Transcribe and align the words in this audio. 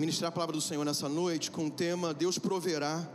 ministrar 0.00 0.30
a 0.30 0.32
palavra 0.32 0.54
do 0.54 0.62
Senhor 0.62 0.82
nessa 0.82 1.10
noite 1.10 1.50
com 1.50 1.66
o 1.66 1.70
tema 1.70 2.14
Deus 2.14 2.38
proverá. 2.38 3.06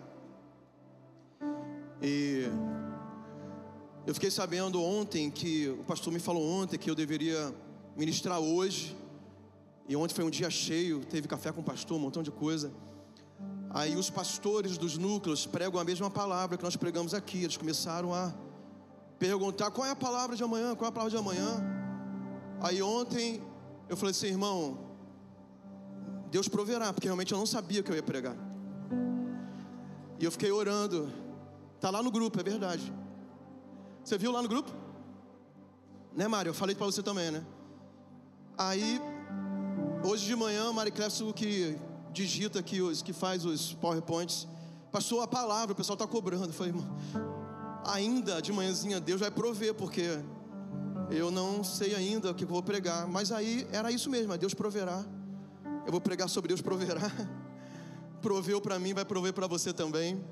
E 2.00 2.44
eu 4.06 4.14
fiquei 4.14 4.30
sabendo 4.30 4.80
ontem 4.80 5.32
que 5.32 5.68
o 5.70 5.84
pastor 5.84 6.14
me 6.14 6.20
falou 6.20 6.48
ontem 6.48 6.78
que 6.78 6.88
eu 6.88 6.94
deveria 6.94 7.52
ministrar 7.98 8.40
hoje. 8.40 8.96
E 9.90 9.96
ontem 9.96 10.14
foi 10.14 10.24
um 10.24 10.30
dia 10.30 10.48
cheio, 10.52 11.04
teve 11.04 11.28
café 11.28 11.52
com 11.52 11.62
o 11.62 11.64
pastor, 11.64 11.98
um 11.98 12.02
montão 12.02 12.22
de 12.22 12.30
coisa. 12.30 12.72
Aí 13.72 13.96
os 13.96 14.12
pastores 14.12 14.78
dos 14.78 14.96
núcleos 14.96 15.48
pregam 15.48 15.82
a 15.82 15.84
mesma 15.84 16.12
palavra 16.12 16.56
que 16.56 16.64
nós 16.64 16.76
pregamos 16.76 17.16
aqui. 17.16 17.46
Eles 17.46 17.58
começaram 17.58 18.14
a 18.14 18.32
perguntar 19.18 19.72
qual 19.72 19.88
é 19.88 19.90
a 19.90 19.96
palavra 19.96 20.36
de 20.36 20.44
amanhã, 20.44 20.76
qual 20.76 20.86
é 20.86 20.90
a 20.90 20.92
palavra 20.92 21.10
de 21.10 21.18
amanhã. 21.18 21.64
Aí 22.62 22.80
ontem 22.84 23.42
eu 23.90 23.98
falei 23.98 24.12
assim, 24.12 24.28
irmão, 24.28 24.85
Deus 26.36 26.50
proverá, 26.50 26.92
porque 26.92 27.08
realmente 27.08 27.32
eu 27.32 27.38
não 27.38 27.46
sabia 27.46 27.82
que 27.82 27.90
eu 27.90 27.96
ia 27.96 28.04
pregar. 28.04 28.36
E 30.20 30.26
eu 30.26 30.30
fiquei 30.30 30.52
orando. 30.52 31.10
Tá 31.80 31.90
lá 31.90 32.04
no 32.04 32.12
grupo, 32.12 32.38
é 32.38 32.44
verdade. 32.44 32.92
Você 34.04 34.18
viu 34.18 34.34
lá 34.34 34.42
no 34.42 34.50
grupo? 34.50 34.70
Né, 36.14 36.28
Mário? 36.28 36.50
Eu 36.50 36.54
falei 36.54 36.76
para 36.76 36.88
você 36.88 37.02
também, 37.02 37.32
né? 37.32 37.42
Aí, 38.58 39.00
hoje 40.04 40.26
de 40.26 40.36
manhã, 40.36 40.74
Mari 40.74 40.92
Clefso, 40.92 41.32
que 41.32 41.78
digita 42.12 42.60
aqui, 42.60 42.82
os, 42.82 43.02
que 43.02 43.14
faz 43.14 43.46
os 43.46 43.74
PowerPoints, 43.76 44.46
passou 44.92 45.22
a 45.22 45.28
palavra, 45.30 45.72
o 45.72 45.76
pessoal 45.76 45.96
tá 45.96 46.06
cobrando. 46.06 46.48
Eu 46.48 46.54
falei, 46.54 46.74
ainda 47.86 48.42
de 48.42 48.52
manhãzinha, 48.52 49.00
Deus 49.00 49.22
vai 49.22 49.32
prover, 49.32 49.74
porque 49.74 50.20
eu 51.10 51.32
não 51.32 51.64
sei 51.64 51.96
ainda 51.96 52.32
o 52.32 52.36
que 52.36 52.44
eu 52.44 52.50
vou 52.50 52.62
pregar. 52.62 53.08
Mas 53.08 53.32
aí 53.32 53.66
era 53.72 53.90
isso 53.90 54.10
mesmo, 54.10 54.38
Deus 54.38 54.54
proverá. 54.54 55.02
Eu 55.86 55.92
vou 55.92 56.02
pregar 56.02 56.28
sobre 56.28 56.48
Deus 56.48 56.62
proverá. 56.62 57.12
Proveu 58.22 58.60
para 58.60 58.80
mim, 58.80 58.94
vai 58.94 59.06
prover 59.06 59.34
para 59.34 59.46
você 59.46 59.72
também. 59.72 60.24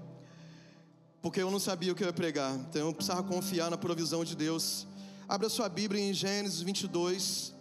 Porque 1.21 1.41
eu 1.41 1.51
não 1.51 1.59
sabia 1.59 1.91
o 1.91 1.95
que 1.95 2.03
eu 2.03 2.07
ia 2.07 2.13
pregar. 2.13 2.55
Então 2.55 2.87
eu 2.87 2.93
precisava 2.93 3.21
confiar 3.21 3.69
na 3.69 3.77
provisão 3.77 4.25
de 4.25 4.35
Deus. 4.35 4.87
Abra 5.29 5.47
sua 5.49 5.69
Bíblia 5.69 6.01
em 6.01 6.11
Gênesis 6.11 6.61
22, 6.61 7.53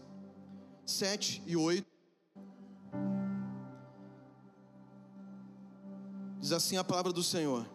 7 0.86 1.42
e 1.46 1.54
8. 1.54 1.86
Diz 6.40 6.52
assim 6.52 6.78
a 6.78 6.82
palavra 6.82 7.12
do 7.12 7.22
Senhor. 7.22 7.68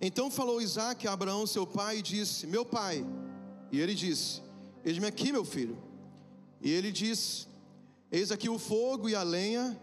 Então 0.00 0.30
falou 0.30 0.60
Isaac 0.60 1.06
a 1.06 1.12
Abraão, 1.12 1.46
seu 1.46 1.66
pai, 1.66 1.98
e 1.98 2.02
disse: 2.02 2.46
Meu 2.46 2.64
pai. 2.64 3.06
E 3.70 3.78
ele 3.78 3.94
disse: 3.94 4.42
Eis-me 4.84 5.06
aqui, 5.06 5.30
meu 5.30 5.44
filho. 5.44 5.78
E 6.60 6.70
ele 6.70 6.90
disse: 6.90 7.46
Eis 8.14 8.30
aqui 8.30 8.48
o 8.48 8.60
fogo 8.60 9.08
e 9.08 9.14
a 9.16 9.24
lenha, 9.24 9.76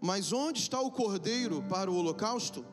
mas 0.00 0.32
onde 0.32 0.58
está 0.58 0.80
o 0.80 0.90
cordeiro 0.90 1.62
para 1.68 1.88
o 1.88 1.94
holocausto? 1.94 2.66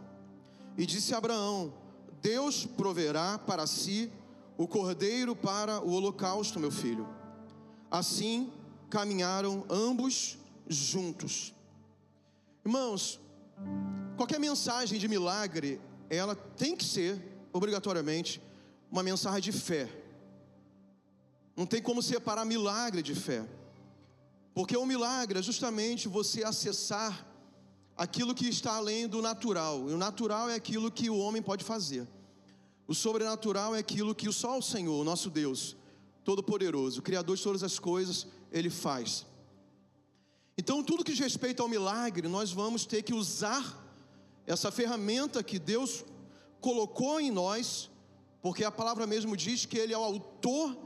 E 0.75 0.87
disse 0.87 1.13
Abraão: 1.13 1.71
Deus 2.19 2.65
proverá 2.65 3.37
para 3.37 3.67
si 3.67 4.11
o 4.57 4.67
cordeiro 4.67 5.35
para 5.35 5.79
o 5.81 5.91
holocausto, 5.91 6.59
meu 6.59 6.71
filho. 6.71 7.07
Assim 7.91 8.51
caminharam 8.89 9.63
ambos 9.69 10.35
juntos. 10.67 11.53
Irmãos, 12.65 13.19
qualquer 14.17 14.39
mensagem 14.39 14.97
de 14.97 15.07
milagre, 15.07 15.79
ela 16.09 16.33
tem 16.35 16.75
que 16.75 16.83
ser 16.83 17.21
obrigatoriamente 17.53 18.41
uma 18.91 19.03
mensagem 19.03 19.41
de 19.41 19.51
fé. 19.51 19.87
Não 21.55 21.67
tem 21.67 21.83
como 21.83 22.01
separar 22.01 22.45
milagre 22.45 23.03
de 23.03 23.13
fé. 23.13 23.47
Porque 24.53 24.77
o 24.77 24.85
milagre 24.85 25.39
é 25.39 25.41
justamente 25.41 26.07
você 26.07 26.43
acessar 26.43 27.27
aquilo 27.95 28.35
que 28.35 28.47
está 28.47 28.75
além 28.75 29.07
do 29.07 29.21
natural. 29.21 29.89
E 29.89 29.93
o 29.93 29.97
natural 29.97 30.49
é 30.49 30.55
aquilo 30.55 30.91
que 30.91 31.09
o 31.09 31.17
homem 31.17 31.41
pode 31.41 31.63
fazer. 31.63 32.07
O 32.87 32.93
sobrenatural 32.93 33.75
é 33.75 33.79
aquilo 33.79 34.13
que 34.13 34.31
só 34.31 34.57
o 34.57 34.61
Senhor, 34.61 35.01
o 35.01 35.03
nosso 35.03 35.29
Deus, 35.29 35.75
Todo-Poderoso, 36.23 37.01
Criador 37.01 37.37
de 37.37 37.43
todas 37.43 37.63
as 37.63 37.79
coisas, 37.79 38.27
Ele 38.51 38.69
faz. 38.69 39.25
Então, 40.57 40.83
tudo 40.83 41.03
que 41.03 41.11
diz 41.11 41.19
respeito 41.19 41.63
ao 41.63 41.69
milagre, 41.69 42.27
nós 42.27 42.51
vamos 42.51 42.85
ter 42.85 43.01
que 43.01 43.13
usar 43.13 43.81
essa 44.45 44.71
ferramenta 44.71 45.41
que 45.41 45.57
Deus 45.57 46.03
colocou 46.61 47.19
em 47.19 47.31
nós, 47.31 47.89
porque 48.41 48.63
a 48.63 48.71
palavra 48.71 49.07
mesmo 49.07 49.35
diz 49.35 49.65
que 49.65 49.77
Ele 49.77 49.93
é 49.93 49.97
o 49.97 50.03
autor 50.03 50.77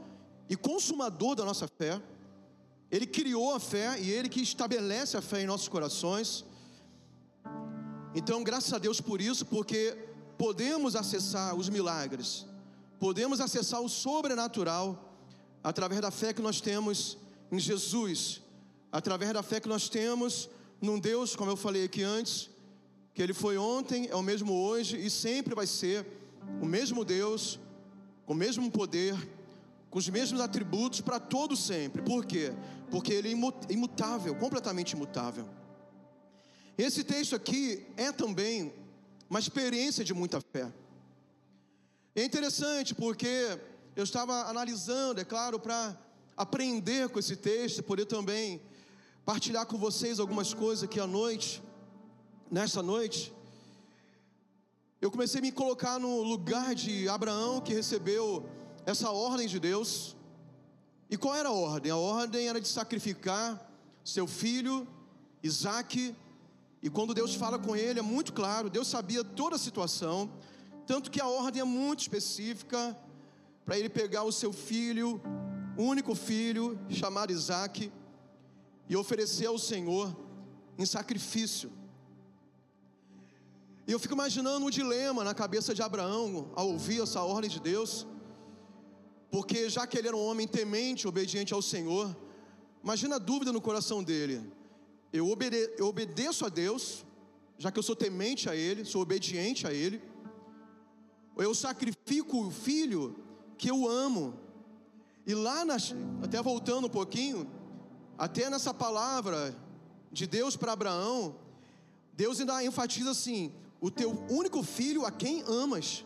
e 0.48 0.56
consumador 0.56 1.34
da 1.34 1.44
nossa 1.44 1.68
fé. 1.68 2.00
Ele 2.90 3.06
criou 3.06 3.54
a 3.54 3.60
fé 3.60 4.00
e 4.00 4.10
Ele 4.10 4.28
que 4.28 4.40
estabelece 4.40 5.16
a 5.16 5.20
fé 5.22 5.42
em 5.42 5.46
nossos 5.46 5.68
corações. 5.68 6.44
Então, 8.14 8.42
graças 8.42 8.72
a 8.72 8.78
Deus 8.78 9.00
por 9.00 9.20
isso, 9.20 9.44
porque 9.44 9.96
podemos 10.38 10.96
acessar 10.96 11.54
os 11.54 11.68
milagres, 11.68 12.46
podemos 12.98 13.40
acessar 13.40 13.80
o 13.80 13.88
sobrenatural 13.88 15.16
através 15.62 16.00
da 16.00 16.10
fé 16.10 16.32
que 16.32 16.40
nós 16.40 16.60
temos 16.60 17.18
em 17.52 17.58
Jesus, 17.58 18.40
através 18.90 19.32
da 19.32 19.42
fé 19.42 19.60
que 19.60 19.68
nós 19.68 19.88
temos 19.88 20.48
num 20.80 20.98
Deus, 20.98 21.36
como 21.36 21.50
eu 21.50 21.56
falei 21.56 21.84
aqui 21.84 22.02
antes, 22.02 22.48
que 23.12 23.22
Ele 23.22 23.34
foi 23.34 23.58
ontem, 23.58 24.06
é 24.08 24.16
o 24.16 24.22
mesmo 24.22 24.54
hoje 24.54 24.96
e 24.96 25.10
sempre 25.10 25.54
vai 25.54 25.66
ser 25.66 26.06
o 26.62 26.64
mesmo 26.64 27.04
Deus, 27.04 27.58
com 28.24 28.32
o 28.32 28.36
mesmo 28.36 28.70
poder 28.70 29.14
com 29.90 29.98
os 29.98 30.08
mesmos 30.08 30.40
atributos 30.40 31.00
para 31.00 31.18
todo 31.18 31.56
sempre. 31.56 32.02
Por 32.02 32.24
quê? 32.24 32.52
Porque 32.90 33.12
ele 33.12 33.28
é 33.28 33.72
imutável, 33.72 34.34
completamente 34.34 34.92
imutável. 34.92 35.48
Esse 36.76 37.02
texto 37.02 37.34
aqui 37.34 37.86
é 37.96 38.12
também 38.12 38.72
uma 39.28 39.38
experiência 39.38 40.04
de 40.04 40.14
muita 40.14 40.40
fé. 40.40 40.72
É 42.14 42.24
interessante 42.24 42.94
porque 42.94 43.58
eu 43.96 44.04
estava 44.04 44.48
analisando, 44.48 45.20
é 45.20 45.24
claro, 45.24 45.58
para 45.58 45.96
aprender 46.36 47.08
com 47.08 47.18
esse 47.18 47.36
texto, 47.36 47.82
poder 47.82 48.06
também 48.06 48.60
partilhar 49.24 49.66
com 49.66 49.76
vocês 49.76 50.20
algumas 50.20 50.54
coisas 50.54 50.84
aqui 50.84 51.00
à 51.00 51.06
noite, 51.06 51.62
nessa 52.50 52.82
noite. 52.82 53.32
Eu 55.00 55.10
comecei 55.10 55.40
a 55.40 55.42
me 55.42 55.52
colocar 55.52 55.98
no 55.98 56.22
lugar 56.22 56.74
de 56.74 57.08
Abraão 57.08 57.60
que 57.60 57.74
recebeu 57.74 58.48
essa 58.90 59.10
ordem 59.10 59.46
de 59.46 59.60
Deus. 59.60 60.16
E 61.10 61.16
qual 61.16 61.34
era 61.34 61.50
a 61.50 61.52
ordem? 61.52 61.92
A 61.92 61.96
ordem 61.96 62.48
era 62.48 62.58
de 62.58 62.68
sacrificar 62.68 63.70
seu 64.02 64.26
filho, 64.26 64.88
Isaac. 65.42 66.16
E 66.82 66.88
quando 66.88 67.12
Deus 67.12 67.34
fala 67.34 67.58
com 67.58 67.76
ele, 67.76 67.98
é 67.98 68.02
muito 68.02 68.32
claro, 68.32 68.70
Deus 68.70 68.88
sabia 68.88 69.22
toda 69.22 69.56
a 69.56 69.58
situação, 69.58 70.30
tanto 70.86 71.10
que 71.10 71.20
a 71.20 71.26
ordem 71.26 71.60
é 71.60 71.64
muito 71.64 72.00
específica 72.00 72.96
para 73.62 73.78
ele 73.78 73.90
pegar 73.90 74.22
o 74.22 74.32
seu 74.32 74.54
filho, 74.54 75.20
único 75.76 76.14
filho, 76.14 76.78
chamado 76.88 77.30
Isaac, 77.30 77.92
e 78.88 78.96
oferecer 78.96 79.46
ao 79.46 79.58
Senhor 79.58 80.16
em 80.78 80.86
sacrifício. 80.86 81.70
E 83.86 83.92
eu 83.92 83.98
fico 83.98 84.14
imaginando 84.14 84.64
um 84.64 84.70
dilema 84.70 85.22
na 85.24 85.34
cabeça 85.34 85.74
de 85.74 85.82
Abraão 85.82 86.50
ao 86.54 86.68
ouvir 86.68 87.02
essa 87.02 87.22
ordem 87.22 87.50
de 87.50 87.60
Deus. 87.60 88.06
Porque 89.30 89.68
já 89.68 89.86
que 89.86 89.98
ele 89.98 90.08
era 90.08 90.16
um 90.16 90.24
homem 90.24 90.46
temente, 90.46 91.06
obediente 91.06 91.52
ao 91.52 91.60
Senhor, 91.60 92.16
imagina 92.82 93.16
a 93.16 93.18
dúvida 93.18 93.52
no 93.52 93.60
coração 93.60 94.02
dele. 94.02 94.40
Eu, 95.12 95.28
obede 95.28 95.70
eu 95.76 95.86
obedeço 95.86 96.44
a 96.44 96.48
Deus, 96.48 97.04
já 97.58 97.70
que 97.70 97.78
eu 97.78 97.82
sou 97.82 97.96
temente 97.96 98.48
a 98.48 98.56
Ele, 98.56 98.84
sou 98.84 99.02
obediente 99.02 99.66
a 99.66 99.72
Ele. 99.72 100.00
Eu 101.36 101.54
sacrifico 101.54 102.46
o 102.46 102.50
filho 102.50 103.16
que 103.56 103.70
eu 103.70 103.88
amo. 103.88 104.34
E 105.26 105.34
lá, 105.34 105.64
nas, 105.64 105.94
até 106.22 106.42
voltando 106.42 106.86
um 106.86 106.90
pouquinho, 106.90 107.46
até 108.16 108.48
nessa 108.48 108.72
palavra 108.72 109.54
de 110.10 110.26
Deus 110.26 110.56
para 110.56 110.72
Abraão, 110.72 111.36
Deus 112.14 112.40
ainda 112.40 112.64
enfatiza 112.64 113.10
assim: 113.10 113.52
o 113.80 113.90
teu 113.90 114.10
único 114.30 114.62
filho 114.62 115.04
a 115.04 115.10
quem 115.10 115.42
amas. 115.42 116.04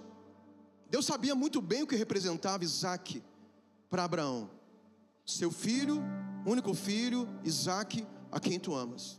Deus 0.93 1.07
sabia 1.07 1.35
muito 1.35 1.63
bem 1.63 1.83
o 1.83 1.87
que 1.87 1.97
representava 1.97 2.63
Isaac 2.63 3.23
para 3.89 4.05
Abraão. 4.05 4.51
Seu 5.25 5.51
filho, 5.51 6.03
único 6.45 6.75
filho, 6.75 7.27
Isaac, 7.43 8.07
a 8.31 8.39
quem 8.39 8.61
tu 8.61 8.75
amas. 8.75 9.19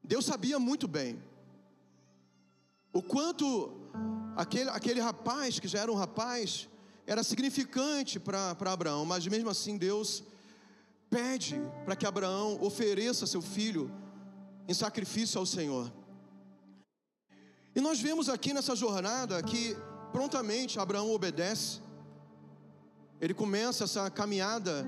Deus 0.00 0.24
sabia 0.24 0.56
muito 0.60 0.86
bem 0.86 1.20
o 2.92 3.02
quanto 3.02 3.72
aquele, 4.36 4.70
aquele 4.70 5.00
rapaz, 5.00 5.58
que 5.58 5.66
já 5.66 5.80
era 5.80 5.90
um 5.90 5.96
rapaz, 5.96 6.68
era 7.04 7.24
significante 7.24 8.20
para 8.20 8.54
Abraão, 8.60 9.04
mas 9.04 9.26
mesmo 9.26 9.50
assim 9.50 9.76
Deus 9.76 10.22
pede 11.10 11.60
para 11.84 11.96
que 11.96 12.06
Abraão 12.06 12.62
ofereça 12.62 13.26
seu 13.26 13.42
filho 13.42 13.90
em 14.68 14.72
sacrifício 14.72 15.40
ao 15.40 15.46
Senhor. 15.46 15.92
E 17.74 17.80
nós 17.80 18.00
vemos 18.00 18.28
aqui 18.28 18.54
nessa 18.54 18.76
jornada 18.76 19.42
que 19.42 19.76
prontamente 20.14 20.78
Abraão 20.78 21.10
obedece, 21.10 21.80
ele 23.20 23.34
começa 23.34 23.82
essa 23.82 24.08
caminhada 24.08 24.86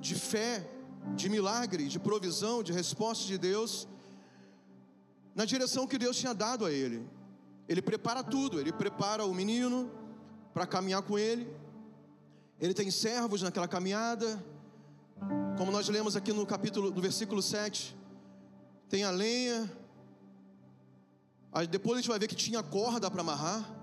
de 0.00 0.16
fé, 0.16 0.68
de 1.14 1.28
milagre, 1.28 1.86
de 1.86 2.00
provisão, 2.00 2.60
de 2.60 2.72
resposta 2.72 3.24
de 3.24 3.38
Deus, 3.38 3.86
na 5.32 5.44
direção 5.44 5.86
que 5.86 5.96
Deus 5.96 6.16
tinha 6.16 6.34
dado 6.34 6.64
a 6.64 6.72
ele. 6.72 7.08
Ele 7.68 7.80
prepara 7.80 8.24
tudo, 8.24 8.58
ele 8.58 8.72
prepara 8.72 9.24
o 9.24 9.32
menino 9.32 9.88
para 10.52 10.66
caminhar 10.66 11.02
com 11.02 11.16
ele, 11.16 11.48
ele 12.60 12.74
tem 12.74 12.90
servos 12.90 13.42
naquela 13.42 13.68
caminhada, 13.68 14.44
como 15.56 15.70
nós 15.70 15.88
lemos 15.88 16.16
aqui 16.16 16.32
no 16.32 16.44
capítulo, 16.44 16.90
no 16.90 17.00
versículo 17.00 17.40
7, 17.40 17.96
tem 18.88 19.04
a 19.04 19.12
lenha, 19.12 19.70
depois 21.70 21.98
a 21.98 22.00
gente 22.00 22.10
vai 22.10 22.18
ver 22.18 22.26
que 22.26 22.34
tinha 22.34 22.60
corda 22.60 23.08
para 23.08 23.20
amarrar. 23.20 23.77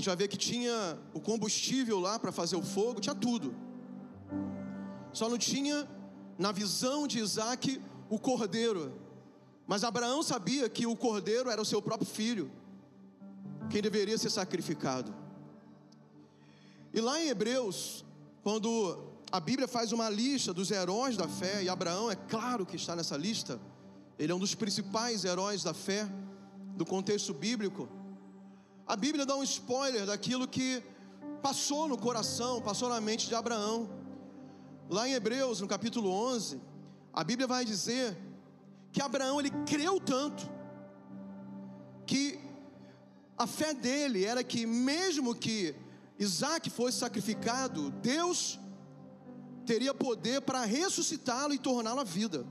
Gente 0.00 0.06
vai 0.06 0.16
ver 0.16 0.28
que 0.28 0.38
tinha 0.38 0.98
o 1.12 1.20
combustível 1.20 2.00
lá 2.00 2.18
para 2.18 2.32
fazer 2.32 2.56
o 2.56 2.62
fogo, 2.62 3.02
tinha 3.02 3.14
tudo. 3.14 3.54
Só 5.12 5.28
não 5.28 5.36
tinha, 5.36 5.86
na 6.38 6.52
visão 6.52 7.06
de 7.06 7.18
Isaac, 7.18 7.78
o 8.08 8.18
cordeiro. 8.18 8.94
Mas 9.66 9.84
Abraão 9.84 10.22
sabia 10.22 10.70
que 10.70 10.86
o 10.86 10.96
cordeiro 10.96 11.50
era 11.50 11.60
o 11.60 11.66
seu 11.66 11.82
próprio 11.82 12.08
filho, 12.08 12.50
quem 13.68 13.82
deveria 13.82 14.16
ser 14.16 14.30
sacrificado. 14.30 15.14
E 16.94 17.00
lá 17.02 17.20
em 17.20 17.28
Hebreus, 17.28 18.02
quando 18.42 19.04
a 19.30 19.38
Bíblia 19.38 19.68
faz 19.68 19.92
uma 19.92 20.08
lista 20.08 20.54
dos 20.54 20.70
heróis 20.70 21.14
da 21.14 21.28
fé, 21.28 21.62
e 21.62 21.68
Abraão 21.68 22.10
é 22.10 22.16
claro 22.16 22.64
que 22.64 22.76
está 22.76 22.96
nessa 22.96 23.18
lista, 23.18 23.60
ele 24.18 24.32
é 24.32 24.34
um 24.34 24.38
dos 24.38 24.54
principais 24.54 25.26
heróis 25.26 25.62
da 25.62 25.74
fé 25.74 26.08
do 26.74 26.86
contexto 26.86 27.34
bíblico. 27.34 27.86
A 28.90 28.96
Bíblia 28.96 29.24
dá 29.24 29.36
um 29.36 29.44
spoiler 29.44 30.04
daquilo 30.04 30.48
que 30.48 30.82
passou 31.40 31.86
no 31.86 31.96
coração, 31.96 32.60
passou 32.60 32.88
na 32.88 33.00
mente 33.00 33.28
de 33.28 33.36
Abraão. 33.36 33.88
Lá 34.88 35.08
em 35.08 35.12
Hebreus, 35.12 35.60
no 35.60 35.68
capítulo 35.68 36.10
11, 36.10 36.60
a 37.12 37.22
Bíblia 37.22 37.46
vai 37.46 37.64
dizer 37.64 38.18
que 38.90 39.00
Abraão 39.00 39.38
ele 39.38 39.52
creu 39.64 40.00
tanto 40.00 40.50
que 42.04 42.40
a 43.38 43.46
fé 43.46 43.72
dele 43.72 44.24
era 44.24 44.42
que 44.42 44.66
mesmo 44.66 45.36
que 45.36 45.72
Isaac 46.18 46.68
fosse 46.68 46.98
sacrificado, 46.98 47.92
Deus 47.92 48.58
teria 49.64 49.94
poder 49.94 50.40
para 50.40 50.64
ressuscitá-lo 50.64 51.54
e 51.54 51.60
torná-lo 51.60 52.00
a 52.00 52.04
vida. 52.18 52.44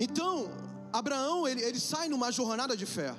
Então, 0.00 0.50
Abraão, 0.92 1.46
ele, 1.46 1.62
ele 1.62 1.78
sai 1.78 2.08
numa 2.08 2.32
jornada 2.32 2.76
de 2.76 2.86
fé. 2.86 3.14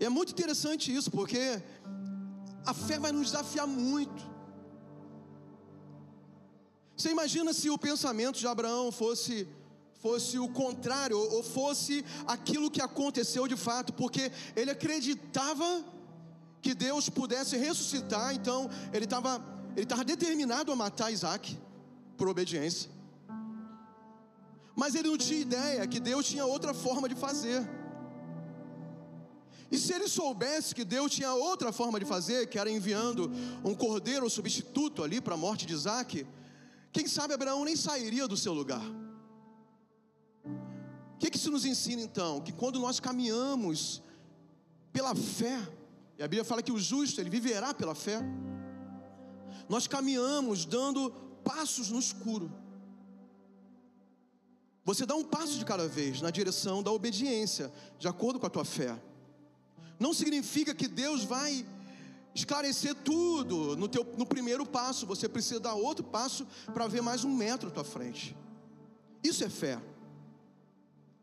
É 0.00 0.08
muito 0.08 0.32
interessante 0.32 0.94
isso, 0.94 1.10
porque 1.10 1.62
a 2.64 2.74
fé 2.74 2.98
vai 2.98 3.12
nos 3.12 3.26
desafiar 3.30 3.66
muito. 3.66 4.22
Você 6.96 7.10
imagina 7.10 7.52
se 7.52 7.68
o 7.70 7.78
pensamento 7.78 8.38
de 8.38 8.46
Abraão 8.46 8.90
fosse 8.90 9.46
fosse 10.04 10.38
o 10.38 10.48
contrário, 10.48 11.18
ou 11.18 11.42
fosse 11.42 12.02
aquilo 12.26 12.70
que 12.70 12.80
aconteceu 12.80 13.46
de 13.46 13.54
fato, 13.54 13.92
porque 13.92 14.32
ele 14.56 14.70
acreditava 14.70 15.84
que 16.62 16.72
Deus 16.72 17.10
pudesse 17.10 17.58
ressuscitar, 17.58 18.34
então 18.34 18.70
ele 18.94 19.04
estava 19.04 19.32
ele 19.76 19.82
estava 19.82 20.02
determinado 20.02 20.72
a 20.72 20.76
matar 20.76 21.12
Isaac 21.12 21.56
por 22.16 22.28
obediência 22.28 22.90
mas 24.80 24.94
ele 24.94 25.08
não 25.10 25.18
tinha 25.18 25.38
ideia 25.38 25.86
que 25.86 26.00
Deus 26.00 26.26
tinha 26.26 26.46
outra 26.46 26.72
forma 26.72 27.06
de 27.06 27.14
fazer. 27.14 27.68
E 29.70 29.78
se 29.78 29.92
ele 29.92 30.08
soubesse 30.08 30.74
que 30.74 30.84
Deus 30.84 31.12
tinha 31.12 31.32
outra 31.32 31.72
forma 31.72 32.00
de 32.00 32.04
fazer, 32.04 32.48
que 32.48 32.58
era 32.58 32.70
enviando 32.70 33.30
um 33.64 33.74
cordeiro 33.74 34.28
substituto 34.28 35.02
ali 35.04 35.20
para 35.20 35.34
a 35.34 35.36
morte 35.36 35.64
de 35.64 35.72
Isaac, 35.72 36.26
quem 36.92 37.06
sabe 37.06 37.34
Abraão 37.34 37.64
nem 37.64 37.76
sairia 37.76 38.26
do 38.26 38.36
seu 38.36 38.52
lugar. 38.52 38.82
O 40.44 41.18
que, 41.18 41.30
que 41.30 41.36
isso 41.36 41.50
nos 41.50 41.64
ensina 41.64 42.02
então? 42.02 42.40
Que 42.40 42.52
quando 42.52 42.80
nós 42.80 42.98
caminhamos 42.98 44.02
pela 44.92 45.14
fé, 45.14 45.56
e 46.18 46.22
a 46.22 46.26
Bíblia 46.26 46.44
fala 46.44 46.62
que 46.62 46.72
o 46.72 46.78
justo, 46.78 47.20
ele 47.20 47.30
viverá 47.30 47.72
pela 47.72 47.94
fé, 47.94 48.20
nós 49.68 49.86
caminhamos 49.86 50.64
dando 50.64 51.10
passos 51.44 51.90
no 51.90 51.98
escuro. 52.00 52.52
Você 54.84 55.06
dá 55.06 55.14
um 55.14 55.22
passo 55.22 55.58
de 55.58 55.64
cada 55.64 55.86
vez 55.86 56.20
na 56.20 56.30
direção 56.30 56.82
da 56.82 56.90
obediência, 56.90 57.72
de 57.98 58.08
acordo 58.08 58.40
com 58.40 58.46
a 58.46 58.50
tua 58.50 58.64
fé. 58.64 59.00
Não 60.00 60.14
significa 60.14 60.74
que 60.74 60.88
Deus 60.88 61.24
vai 61.24 61.64
esclarecer 62.34 62.94
tudo 62.94 63.76
no, 63.76 63.86
teu, 63.86 64.02
no 64.16 64.24
primeiro 64.24 64.64
passo. 64.64 65.06
Você 65.06 65.28
precisa 65.28 65.60
dar 65.60 65.74
outro 65.74 66.02
passo 66.02 66.46
para 66.72 66.88
ver 66.88 67.02
mais 67.02 67.22
um 67.22 67.32
metro 67.32 67.68
à 67.68 67.70
tua 67.70 67.84
frente. 67.84 68.34
Isso 69.22 69.44
é 69.44 69.50
fé. 69.50 69.78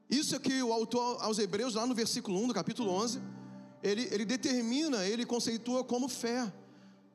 Isso 0.08 0.36
é 0.36 0.40
que 0.40 0.62
o 0.62 0.72
autor 0.72 1.18
aos 1.24 1.40
Hebreus, 1.40 1.74
lá 1.74 1.88
no 1.88 1.96
versículo 1.96 2.40
1 2.44 2.50
do 2.50 2.54
capítulo 2.54 2.92
11, 2.92 3.20
ele, 3.82 4.08
ele 4.12 4.24
determina, 4.24 5.06
ele 5.06 5.26
conceitua 5.26 5.84
como 5.84 6.08
fé. 6.08 6.54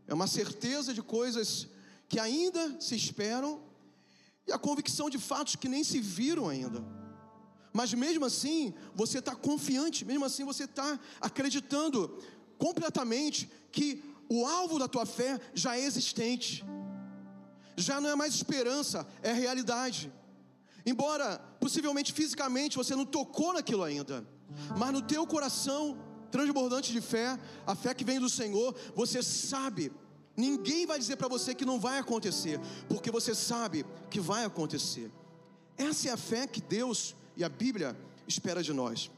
É 0.09 0.13
uma 0.13 0.27
certeza 0.27 0.93
de 0.93 1.01
coisas 1.01 1.69
que 2.09 2.19
ainda 2.19 2.81
se 2.81 2.97
esperam 2.97 3.63
e 4.49 4.53
a 4.53 4.59
convicção 4.59 5.09
de 5.09 5.17
fatos 5.17 5.55
que 5.55 5.69
nem 5.69 5.85
se 5.85 6.01
viram 6.01 6.49
ainda. 6.49 6.85
Mas 7.73 7.95
mesmo 7.95 8.25
assim, 8.25 8.75
você 8.95 9.19
está 9.19 9.35
confiante, 9.35 10.05
mesmo 10.05 10.25
assim, 10.25 10.45
você 10.45 10.65
está 10.65 10.99
acreditando 11.21 12.19
completamente 12.59 13.51
que 13.71 14.03
o 14.29 14.47
alvo 14.47 14.79
da 14.79 14.87
tua 14.87 15.07
fé 15.07 15.41
já 15.55 15.77
é 15.77 15.85
existente, 15.85 16.65
já 17.77 18.01
não 18.01 18.11
é 18.11 18.15
mais 18.15 18.35
esperança, 18.35 19.07
é 19.23 19.33
realidade. 19.33 20.13
Embora 20.85 21.39
possivelmente 21.61 22.13
fisicamente 22.13 22.77
você 22.77 22.95
não 22.95 23.07
tocou 23.07 23.55
naquilo 23.55 23.83
ainda, 23.83 24.27
mas 24.77 24.93
no 24.93 25.01
teu 25.01 25.27
coração 25.27 25.99
transbordante 26.31 26.93
de 26.93 27.01
fé, 27.01 27.39
a 27.67 27.75
fé 27.75 27.95
que 27.95 28.05
vem 28.05 28.19
do 28.19 28.29
Senhor, 28.29 28.75
você 28.95 29.23
sabe 29.23 29.93
Ninguém 30.37 30.87
vai 30.87 30.99
dizer 30.99 31.17
para 31.17 31.29
você 31.29 31.55
que 31.55 31.65
não 31.65 31.79
vai 31.79 31.99
acontecer, 31.99 32.59
porque 32.89 33.11
você 33.11 33.35
sabe 33.35 33.85
que 34.11 34.19
vai 34.19 34.45
acontecer. 34.45 35.11
Essa 35.77 36.09
é 36.09 36.13
a 36.13 36.17
fé 36.17 36.47
que 36.47 36.61
Deus 36.61 37.15
e 37.37 37.45
a 37.45 37.49
Bíblia 37.49 37.97
espera 38.27 38.63
de 38.63 38.73
nós. 38.73 39.11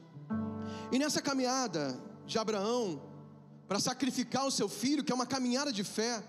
E 0.93 0.99
nessa 0.99 1.21
caminhada 1.21 1.99
de 2.27 2.39
Abraão 2.39 3.03
para 3.67 3.81
sacrificar 3.81 4.47
o 4.47 4.51
seu 4.51 4.69
filho, 4.69 5.03
que 5.03 5.13
é 5.13 5.15
uma 5.15 5.27
caminhada 5.27 5.73
de 5.73 5.83
fé, 5.83 6.23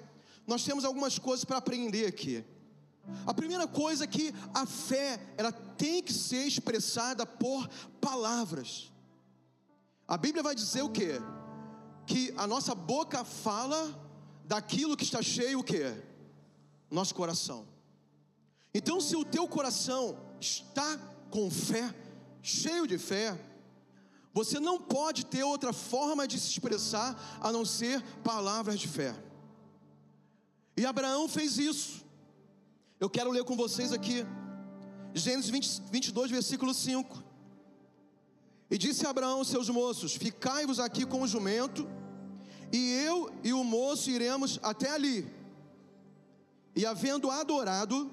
nós 0.47 0.63
temos 0.63 0.85
algumas 0.85 1.19
coisas 1.19 1.43
para 1.43 1.57
aprender 1.57 2.05
aqui. 2.05 2.43
A 3.25 3.33
primeira 3.33 3.67
coisa 3.67 4.05
é 4.05 4.07
que 4.07 4.33
a 4.53 4.65
fé, 4.65 5.19
ela 5.37 5.51
tem 5.51 6.01
que 6.01 6.13
ser 6.13 6.45
expressada 6.45 7.25
por 7.25 7.67
palavras. 8.01 8.91
A 10.07 10.17
Bíblia 10.17 10.43
vai 10.43 10.55
dizer 10.55 10.81
o 10.81 10.89
quê? 10.89 11.19
Que 12.05 12.33
a 12.37 12.47
nossa 12.47 12.73
boca 12.73 13.23
fala 13.23 13.93
daquilo 14.45 14.95
que 14.97 15.03
está 15.03 15.21
cheio 15.21 15.59
o 15.59 15.63
que? 15.63 15.93
Nosso 16.89 17.13
coração. 17.13 17.67
Então, 18.73 18.99
se 18.99 19.15
o 19.15 19.25
teu 19.25 19.47
coração 19.47 20.17
está 20.39 20.99
com 21.35 21.51
fé, 21.51 21.93
cheio 22.41 22.87
de 22.87 22.97
fé, 22.97 23.37
você 24.33 24.57
não 24.57 24.79
pode 24.79 25.25
ter 25.25 25.43
outra 25.43 25.73
forma 25.73 26.25
de 26.25 26.39
se 26.39 26.49
expressar 26.49 27.09
a 27.41 27.51
não 27.51 27.65
ser 27.65 28.01
palavras 28.23 28.79
de 28.79 28.87
fé. 28.87 29.13
E 30.77 30.85
Abraão 30.85 31.27
fez 31.27 31.57
isso. 31.57 32.05
Eu 33.01 33.09
quero 33.09 33.31
ler 33.31 33.43
com 33.43 33.57
vocês 33.57 33.91
aqui, 33.91 34.25
Gênesis 35.13 35.49
20, 35.49 35.81
22, 35.91 36.31
versículo 36.31 36.73
5. 36.73 37.21
E 38.71 38.77
disse 38.77 39.05
Abraão 39.05 39.39
aos 39.39 39.49
seus 39.49 39.69
moços: 39.69 40.15
Ficai-vos 40.15 40.79
aqui 40.79 41.05
com 41.05 41.21
o 41.21 41.27
jumento 41.27 41.85
e 42.71 42.93
eu 42.93 43.29
e 43.43 43.51
o 43.51 43.61
moço 43.61 44.09
iremos 44.09 44.57
até 44.63 44.89
ali. 44.89 45.29
E 46.73 46.85
havendo 46.85 47.29
adorado, 47.29 48.09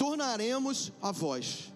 tornaremos 0.00 0.90
a 1.02 1.12
voz. 1.12 1.70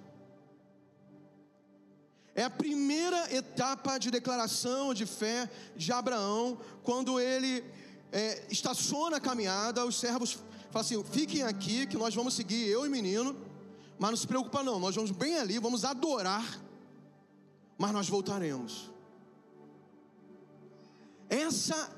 É 2.35 2.43
a 2.43 2.49
primeira 2.49 3.31
etapa 3.37 3.99
de 3.99 4.11
declaração 4.11 4.95
de 4.95 5.05
fé 5.05 5.51
de 5.77 5.93
Abraão, 5.93 6.59
quando 6.83 7.21
ele 7.21 7.63
é, 8.11 8.47
estaciona 8.51 9.19
a 9.19 9.21
caminhada, 9.21 9.85
os 9.85 10.01
servos 10.01 10.39
falam 10.71 10.87
assim: 10.87 11.05
fiquem 11.05 11.43
aqui, 11.43 11.87
que 11.87 11.99
nós 11.99 12.15
vamos 12.15 12.33
seguir, 12.33 12.67
eu 12.67 12.87
e 12.87 12.89
o 12.89 12.91
menino, 12.91 13.37
Mas 13.99 14.11
não 14.13 14.17
se 14.17 14.27
preocupa 14.27 14.63
não, 14.63 14.81
nós 14.81 14.95
vamos 14.95 15.11
bem 15.11 15.37
ali, 15.37 15.59
vamos 15.59 15.85
adorar, 15.85 16.47
mas 17.77 17.93
nós 17.93 18.09
voltaremos. 18.09 18.91
Essa 21.29 21.95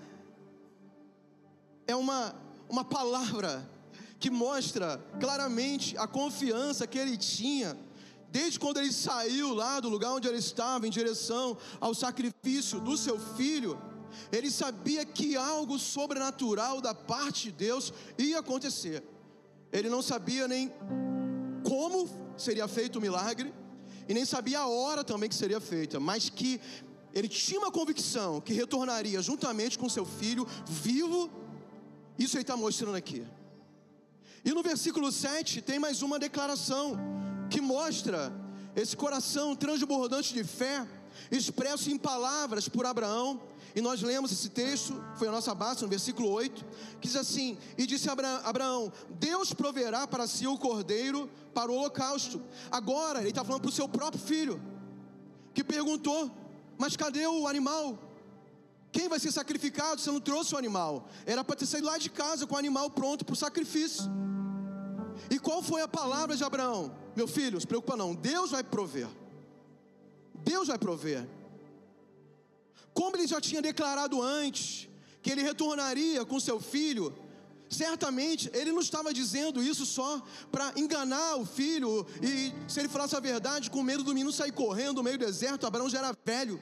é 1.86 1.94
uma, 1.94 2.34
uma 2.68 2.84
palavra 2.84 3.75
que 4.18 4.30
mostra 4.30 4.98
claramente 5.20 5.96
a 5.98 6.06
confiança 6.06 6.86
que 6.86 6.98
ele 6.98 7.16
tinha, 7.16 7.76
desde 8.30 8.58
quando 8.58 8.78
ele 8.78 8.92
saiu 8.92 9.54
lá 9.54 9.80
do 9.80 9.88
lugar 9.88 10.12
onde 10.12 10.28
ele 10.28 10.38
estava, 10.38 10.86
em 10.86 10.90
direção 10.90 11.56
ao 11.80 11.94
sacrifício 11.94 12.80
do 12.80 12.96
seu 12.96 13.18
filho. 13.36 13.78
Ele 14.32 14.50
sabia 14.50 15.04
que 15.04 15.36
algo 15.36 15.78
sobrenatural 15.78 16.80
da 16.80 16.94
parte 16.94 17.44
de 17.44 17.52
Deus 17.52 17.92
ia 18.18 18.38
acontecer. 18.38 19.02
Ele 19.72 19.90
não 19.90 20.00
sabia 20.00 20.48
nem 20.48 20.72
como 21.62 22.08
seria 22.36 22.66
feito 22.68 22.96
o 22.96 23.02
milagre, 23.02 23.52
e 24.08 24.14
nem 24.14 24.24
sabia 24.24 24.60
a 24.60 24.68
hora 24.68 25.02
também 25.02 25.28
que 25.28 25.34
seria 25.34 25.60
feita, 25.60 25.98
mas 25.98 26.30
que 26.30 26.60
ele 27.12 27.28
tinha 27.28 27.58
uma 27.58 27.72
convicção 27.72 28.40
que 28.40 28.52
retornaria 28.52 29.20
juntamente 29.20 29.78
com 29.78 29.88
seu 29.88 30.04
filho 30.04 30.46
vivo. 30.66 31.30
Isso 32.18 32.36
ele 32.36 32.42
está 32.42 32.56
mostrando 32.56 32.94
aqui. 32.94 33.26
E 34.46 34.54
no 34.54 34.62
versículo 34.62 35.10
7 35.10 35.60
tem 35.60 35.76
mais 35.76 36.02
uma 36.02 36.20
declaração 36.20 36.96
que 37.50 37.60
mostra 37.60 38.32
esse 38.76 38.96
coração 38.96 39.56
transbordante 39.56 40.32
de 40.32 40.44
fé, 40.44 40.86
expresso 41.32 41.90
em 41.90 41.98
palavras 41.98 42.68
por 42.68 42.86
Abraão. 42.86 43.42
E 43.74 43.80
nós 43.80 44.00
lemos 44.02 44.30
esse 44.30 44.48
texto, 44.48 45.02
foi 45.16 45.26
a 45.26 45.32
nossa 45.32 45.52
base, 45.52 45.82
no 45.82 45.88
versículo 45.88 46.30
8, 46.30 46.64
que 47.00 47.08
diz 47.08 47.16
assim: 47.16 47.58
E 47.76 47.88
disse 47.88 48.08
Abraão: 48.08 48.92
Deus 49.18 49.52
proverá 49.52 50.06
para 50.06 50.28
si 50.28 50.46
o 50.46 50.56
cordeiro 50.56 51.28
para 51.52 51.72
o 51.72 51.74
holocausto. 51.74 52.40
Agora, 52.70 53.18
ele 53.18 53.30
está 53.30 53.44
falando 53.44 53.62
para 53.62 53.70
o 53.70 53.72
seu 53.72 53.88
próprio 53.88 54.22
filho, 54.22 54.62
que 55.52 55.64
perguntou: 55.64 56.30
Mas 56.78 56.96
cadê 56.96 57.26
o 57.26 57.48
animal? 57.48 57.98
Quem 58.92 59.08
vai 59.08 59.18
ser 59.18 59.32
sacrificado? 59.32 60.00
Você 60.00 60.10
não 60.10 60.20
trouxe 60.20 60.54
o 60.54 60.58
animal. 60.58 61.08
Era 61.26 61.42
para 61.42 61.56
ter 61.56 61.66
saído 61.66 61.88
lá 61.88 61.98
de 61.98 62.08
casa 62.08 62.46
com 62.46 62.54
o 62.54 62.58
animal 62.58 62.88
pronto 62.90 63.24
para 63.24 63.32
o 63.32 63.36
sacrifício. 63.36 64.04
E 65.30 65.38
qual 65.38 65.62
foi 65.62 65.82
a 65.82 65.88
palavra 65.88 66.36
de 66.36 66.44
Abraão? 66.44 66.94
Meu 67.14 67.26
filho, 67.26 67.60
se 67.60 67.66
preocupa 67.66 67.96
não, 67.96 68.14
Deus 68.14 68.50
vai 68.50 68.62
prover. 68.62 69.08
Deus 70.34 70.68
vai 70.68 70.78
prover. 70.78 71.26
Como 72.92 73.16
ele 73.16 73.26
já 73.26 73.40
tinha 73.40 73.60
declarado 73.60 74.22
antes, 74.22 74.88
que 75.22 75.30
ele 75.30 75.42
retornaria 75.42 76.24
com 76.24 76.38
seu 76.38 76.60
filho, 76.60 77.14
certamente 77.68 78.50
ele 78.54 78.70
não 78.72 78.80
estava 78.80 79.12
dizendo 79.12 79.62
isso 79.62 79.84
só 79.84 80.22
para 80.50 80.72
enganar 80.76 81.36
o 81.36 81.44
filho, 81.44 82.06
e 82.22 82.52
se 82.70 82.80
ele 82.80 82.88
falasse 82.88 83.16
a 83.16 83.20
verdade, 83.20 83.70
com 83.70 83.82
medo 83.82 84.02
do 84.02 84.14
menino 84.14 84.32
sair 84.32 84.52
correndo 84.52 84.96
no 84.96 85.02
meio 85.02 85.18
do 85.18 85.26
deserto, 85.26 85.66
Abraão 85.66 85.90
já 85.90 85.98
era 85.98 86.16
velho. 86.24 86.60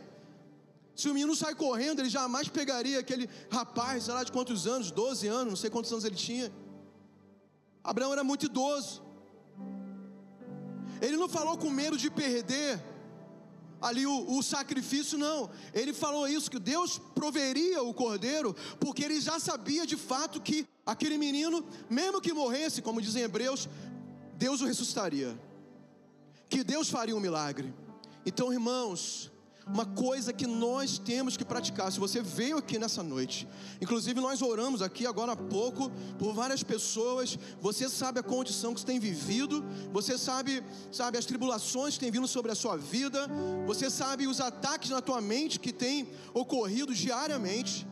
Se 0.97 1.09
o 1.09 1.15
menino 1.15 1.35
sai 1.35 1.55
correndo, 1.55 2.01
ele 2.01 2.09
jamais 2.09 2.49
pegaria 2.49 3.01
aquele 3.01 3.29
rapaz, 3.51 4.05
sei 4.05 4.15
lá 4.15 4.25
de 4.25 4.33
quantos 4.33 4.67
anos, 4.67 4.91
12 4.91 5.27
anos, 5.27 5.49
não 5.49 5.57
sei 5.57 5.69
quantos 5.69 5.93
anos 5.93 6.05
ele 6.05 6.15
tinha 6.15 6.53
Abraão 7.85 8.13
era 8.13 8.25
muito 8.25 8.47
idoso. 8.47 9.03
Ele 11.01 11.19
não 11.19 11.29
falou 11.29 11.59
com 11.59 11.69
medo 11.71 11.99
de 11.99 12.11
perder 12.11 12.83
ali 13.81 14.07
o, 14.07 14.39
o, 14.39 14.43
sacrifício, 14.43 15.19
não. 15.19 15.51
Ele 15.75 15.93
falou 15.93 16.27
isso, 16.27 16.51
que 16.51 16.59
Deus 16.59 16.99
proveria 17.15 17.83
o 17.83 17.93
cordeiro, 17.93 18.57
porque 18.81 19.05
ele 19.05 19.21
já 19.21 19.39
sabia 19.39 19.87
de 19.87 19.97
fato 19.97 20.41
que 20.41 20.67
aquele 20.87 21.19
menino, 21.19 21.63
mesmo 21.91 22.23
que 22.23 22.33
morresse, 22.33 22.81
como 22.81 23.03
dizem 23.03 23.23
Hebreus, 23.23 23.69
Deus 24.37 24.63
o 24.63 24.67
ressuscitaria. 24.67 25.39
Que 26.49 26.65
Deus 26.65 26.89
faria 26.89 27.15
um 27.15 27.21
milagre. 27.21 27.75
Então, 28.25 28.51
irmãos, 28.51 29.31
uma 29.67 29.87
coisa 29.87 30.33
que 30.33 30.47
nós 30.47 30.99
temos 30.99 31.37
que 31.37 31.45
praticar. 31.45 31.91
Se 31.91 31.99
você 31.99 32.21
veio 32.21 32.59
aqui 32.59 32.79
nessa 32.79 33.03
noite, 33.03 33.49
inclusive 33.81 34.21
nós 34.21 34.43
oramos 34.43 34.83
aqui 34.83 35.07
agora 35.07 35.33
há 35.33 35.37
pouco 35.37 35.91
por 36.19 36.35
várias 36.35 36.63
pessoas. 36.63 37.39
Você 37.61 37.89
sabe 37.89 38.21
a 38.21 38.23
condição 38.23 38.75
que 38.75 38.81
você 38.81 38.87
tem 38.87 38.99
vivido, 38.99 39.65
você 39.93 40.19
sabe, 40.19 40.63
sabe 40.93 41.17
as 41.17 41.25
tribulações 41.25 41.95
que 41.95 42.01
têm 42.01 42.11
vindo 42.11 42.29
sobre 42.29 42.53
a 42.53 42.55
sua 42.55 42.77
vida, 42.77 43.27
você 43.67 43.89
sabe 43.89 44.27
os 44.27 44.41
ataques 44.41 44.91
na 44.91 45.01
tua 45.01 45.21
mente 45.21 45.59
que 45.59 45.73
têm 45.73 46.09
ocorrido 46.35 46.95
diariamente. 46.95 47.87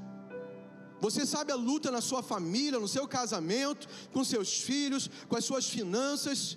Você 1.01 1.27
sabe 1.27 1.51
a 1.51 1.57
luta 1.57 1.91
na 1.91 2.01
sua 2.01 2.23
família, 2.23 2.79
no 2.79 2.87
seu 2.87 3.09
casamento, 3.09 3.89
com 4.13 4.23
seus 4.23 4.61
filhos, 4.61 5.11
com 5.29 5.37
as 5.37 5.45
suas 5.45 5.69
finanças, 5.69 6.57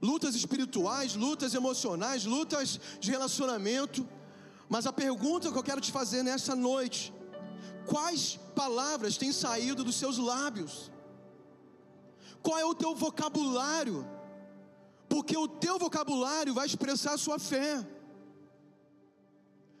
lutas 0.00 0.36
espirituais, 0.36 1.16
lutas 1.16 1.54
emocionais, 1.54 2.24
lutas 2.24 2.78
de 3.00 3.10
relacionamento. 3.10 4.06
Mas 4.68 4.86
a 4.86 4.92
pergunta 4.92 5.50
que 5.50 5.58
eu 5.58 5.62
quero 5.62 5.80
te 5.80 5.90
fazer 5.90 6.22
nessa 6.22 6.54
noite: 6.54 7.12
quais 7.86 8.38
palavras 8.54 9.16
têm 9.16 9.32
saído 9.32 9.82
dos 9.82 9.96
seus 9.96 10.18
lábios? 10.18 10.90
Qual 12.42 12.58
é 12.58 12.64
o 12.64 12.74
teu 12.74 12.94
vocabulário? 12.94 14.06
Porque 15.08 15.36
o 15.36 15.48
teu 15.48 15.78
vocabulário 15.78 16.52
vai 16.52 16.66
expressar 16.66 17.14
a 17.14 17.18
sua 17.18 17.38
fé. 17.38 17.84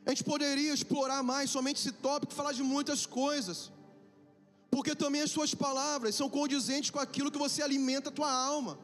A 0.06 0.10
gente 0.10 0.24
poderia 0.24 0.72
explorar 0.72 1.22
mais 1.22 1.50
somente 1.50 1.80
esse 1.80 1.92
tópico, 1.92 2.32
falar 2.32 2.52
de 2.52 2.62
muitas 2.62 3.04
coisas. 3.04 3.70
Porque 4.70 4.94
também 4.94 5.22
as 5.22 5.30
suas 5.30 5.54
palavras 5.54 6.14
são 6.14 6.30
condizentes 6.30 6.90
com 6.90 6.98
aquilo 6.98 7.30
que 7.30 7.38
você 7.38 7.62
alimenta 7.62 8.08
a 8.08 8.12
tua 8.12 8.32
alma. 8.32 8.78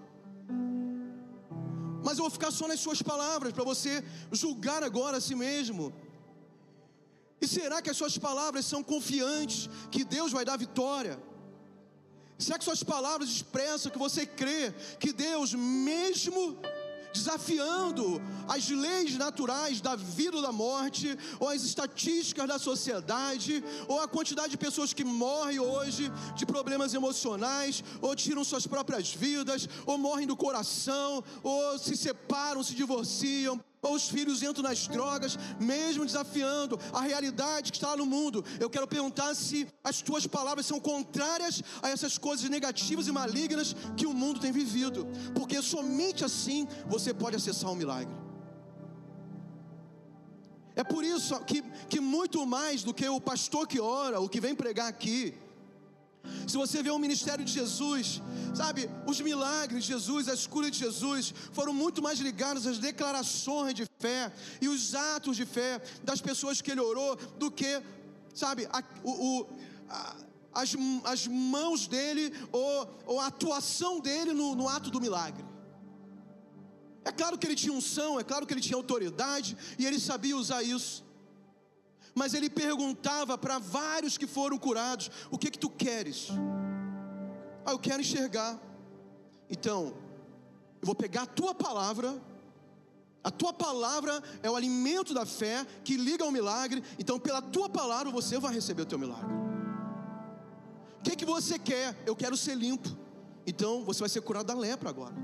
Mas 2.04 2.18
eu 2.18 2.24
vou 2.24 2.30
ficar 2.30 2.50
só 2.50 2.68
nas 2.68 2.80
suas 2.80 3.00
palavras, 3.00 3.52
para 3.52 3.64
você 3.64 4.04
julgar 4.30 4.82
agora 4.82 5.16
a 5.16 5.20
si 5.20 5.34
mesmo. 5.34 5.92
E 7.40 7.46
será 7.48 7.80
que 7.80 7.90
as 7.90 7.96
suas 7.96 8.16
palavras 8.18 8.66
são 8.66 8.82
confiantes 8.82 9.70
que 9.90 10.04
Deus 10.04 10.30
vai 10.30 10.44
dar 10.44 10.58
vitória? 10.58 11.18
Será 12.38 12.58
que 12.58 12.64
suas 12.64 12.82
palavras 12.82 13.28
expressam 13.30 13.90
que 13.90 13.98
você 13.98 14.26
crê 14.26 14.72
que 15.00 15.12
Deus, 15.12 15.54
mesmo 15.54 16.58
desafiando 17.14 18.20
as 18.48 18.68
leis 18.68 19.16
naturais 19.16 19.80
da 19.80 19.94
vida 19.94 20.36
ou 20.36 20.42
da 20.42 20.52
morte, 20.52 21.16
ou 21.38 21.48
as 21.48 21.62
estatísticas 21.62 22.48
da 22.48 22.58
sociedade, 22.58 23.62
ou 23.88 24.00
a 24.00 24.08
quantidade 24.08 24.50
de 24.50 24.58
pessoas 24.58 24.92
que 24.92 25.04
morrem 25.04 25.60
hoje 25.60 26.10
de 26.34 26.44
problemas 26.44 26.92
emocionais, 26.92 27.82
ou 28.02 28.14
tiram 28.16 28.44
suas 28.44 28.66
próprias 28.66 29.14
vidas, 29.14 29.68
ou 29.86 29.96
morrem 29.96 30.26
do 30.26 30.36
coração, 30.36 31.22
ou 31.42 31.78
se 31.78 31.96
separam, 31.96 32.62
se 32.62 32.74
divorciam, 32.74 33.60
ou 33.84 33.94
os 33.94 34.08
filhos 34.08 34.42
entram 34.42 34.62
nas 34.62 34.88
drogas, 34.88 35.38
mesmo 35.60 36.04
desafiando 36.04 36.78
a 36.92 37.02
realidade 37.02 37.70
que 37.70 37.76
está 37.76 37.96
no 37.96 38.06
mundo. 38.06 38.44
Eu 38.58 38.70
quero 38.70 38.88
perguntar 38.88 39.34
se 39.34 39.68
as 39.82 40.00
tuas 40.00 40.26
palavras 40.26 40.66
são 40.66 40.80
contrárias 40.80 41.62
a 41.82 41.90
essas 41.90 42.16
coisas 42.18 42.48
negativas 42.48 43.06
e 43.06 43.12
malignas 43.12 43.76
que 43.96 44.06
o 44.06 44.14
mundo 44.14 44.40
tem 44.40 44.50
vivido, 44.50 45.06
porque 45.34 45.60
somente 45.62 46.24
assim 46.24 46.66
você 46.86 47.12
pode 47.12 47.36
acessar 47.36 47.70
um 47.70 47.76
milagre. 47.76 48.14
É 50.76 50.82
por 50.82 51.04
isso 51.04 51.38
que, 51.44 51.62
que 51.88 52.00
muito 52.00 52.44
mais 52.44 52.82
do 52.82 52.92
que 52.92 53.08
o 53.08 53.20
pastor 53.20 53.68
que 53.68 53.80
ora, 53.80 54.18
o 54.20 54.28
que 54.28 54.40
vem 54.40 54.54
pregar 54.56 54.88
aqui, 54.88 55.34
se 56.46 56.56
você 56.56 56.82
vê 56.82 56.90
o 56.90 56.98
ministério 56.98 57.44
de 57.44 57.52
Jesus, 57.52 58.22
sabe, 58.54 58.90
os 59.06 59.20
milagres 59.20 59.84
de 59.84 59.92
Jesus, 59.92 60.28
as 60.28 60.46
curas 60.46 60.70
de 60.70 60.78
Jesus, 60.78 61.34
foram 61.52 61.72
muito 61.72 62.02
mais 62.02 62.18
ligados 62.18 62.66
às 62.66 62.78
declarações 62.78 63.74
de 63.74 63.86
fé 63.98 64.32
e 64.60 64.68
os 64.68 64.94
atos 64.94 65.36
de 65.36 65.46
fé 65.46 65.80
das 66.02 66.20
pessoas 66.20 66.60
que 66.60 66.70
ele 66.70 66.80
orou, 66.80 67.16
do 67.38 67.50
que, 67.50 67.82
sabe, 68.34 68.68
a, 68.72 68.82
o, 69.02 69.46
a, 69.88 70.16
as, 70.54 70.76
as 71.04 71.26
mãos 71.26 71.86
dele 71.86 72.32
ou, 72.52 73.00
ou 73.06 73.20
a 73.20 73.26
atuação 73.26 74.00
dele 74.00 74.32
no, 74.32 74.54
no 74.54 74.68
ato 74.68 74.90
do 74.90 75.00
milagre. 75.00 75.44
É 77.04 77.12
claro 77.12 77.36
que 77.36 77.46
ele 77.46 77.54
tinha 77.54 77.72
unção, 77.72 78.18
é 78.18 78.24
claro 78.24 78.46
que 78.46 78.54
ele 78.54 78.62
tinha 78.62 78.76
autoridade 78.76 79.56
e 79.78 79.84
ele 79.84 80.00
sabia 80.00 80.36
usar 80.36 80.62
isso 80.62 81.03
mas 82.14 82.32
ele 82.32 82.48
perguntava 82.48 83.36
para 83.36 83.58
vários 83.58 84.16
que 84.16 84.26
foram 84.26 84.56
curados: 84.56 85.10
O 85.30 85.38
que 85.38 85.50
que 85.50 85.58
tu 85.58 85.68
queres? 85.68 86.28
Ah, 87.64 87.72
eu 87.72 87.78
quero 87.78 88.00
enxergar. 88.00 88.58
Então, 89.50 89.94
eu 90.80 90.86
vou 90.86 90.94
pegar 90.94 91.22
a 91.22 91.26
tua 91.26 91.54
palavra. 91.54 92.20
A 93.22 93.30
tua 93.30 93.54
palavra 93.54 94.22
é 94.42 94.50
o 94.50 94.54
alimento 94.54 95.14
da 95.14 95.24
fé 95.24 95.66
que 95.82 95.96
liga 95.96 96.24
ao 96.24 96.30
milagre. 96.30 96.84
Então, 96.98 97.18
pela 97.18 97.40
tua 97.40 97.70
palavra 97.70 98.12
você 98.12 98.38
vai 98.38 98.52
receber 98.52 98.82
o 98.82 98.86
teu 98.86 98.98
milagre. 98.98 99.32
O 101.00 101.02
que 101.02 101.16
que 101.16 101.24
você 101.24 101.58
quer? 101.58 101.96
Eu 102.06 102.14
quero 102.14 102.36
ser 102.36 102.54
limpo. 102.54 102.88
Então, 103.46 103.82
você 103.82 104.00
vai 104.00 104.08
ser 104.08 104.20
curado 104.20 104.46
da 104.46 104.54
lepra 104.54 104.90
agora. 104.90 105.14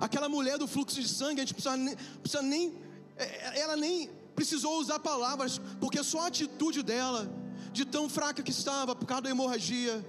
Aquela 0.00 0.28
mulher 0.28 0.58
do 0.58 0.66
fluxo 0.66 1.00
de 1.00 1.08
sangue, 1.08 1.40
a 1.40 1.44
gente 1.44 1.54
precisa 1.54 1.76
nem, 1.76 1.96
precisa 2.22 2.42
nem 2.42 2.74
é, 3.16 3.60
ela 3.60 3.76
nem 3.76 4.10
precisou 4.34 4.80
usar 4.80 4.98
palavras, 4.98 5.60
porque 5.80 6.02
só 6.02 6.20
a 6.20 6.26
atitude 6.26 6.82
dela, 6.82 7.30
de 7.72 7.84
tão 7.84 8.08
fraca 8.08 8.42
que 8.42 8.50
estava 8.50 8.94
por 8.94 9.06
causa 9.06 9.22
da 9.22 9.30
hemorragia, 9.30 10.04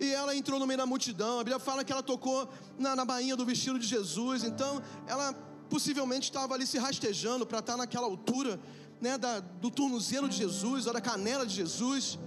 e 0.00 0.10
ela 0.10 0.34
entrou 0.34 0.58
no 0.58 0.66
meio 0.66 0.78
da 0.78 0.86
multidão. 0.86 1.40
A 1.40 1.44
Bíblia 1.44 1.58
fala 1.58 1.84
que 1.84 1.92
ela 1.92 2.02
tocou 2.02 2.48
na, 2.78 2.96
na 2.96 3.04
bainha 3.04 3.36
do 3.36 3.44
vestido 3.44 3.78
de 3.78 3.86
Jesus. 3.86 4.44
Então, 4.44 4.82
ela 5.06 5.32
possivelmente 5.68 6.30
estava 6.30 6.54
ali 6.54 6.66
se 6.66 6.78
rastejando 6.78 7.46
para 7.46 7.60
estar 7.60 7.76
naquela 7.76 8.06
altura, 8.06 8.60
né, 9.00 9.16
da, 9.18 9.40
do 9.40 9.70
tornozelo 9.70 10.28
de 10.28 10.36
Jesus, 10.36 10.86
ou 10.86 10.92
da 10.92 11.00
canela 11.00 11.46
de 11.46 11.54
Jesus. 11.54 12.18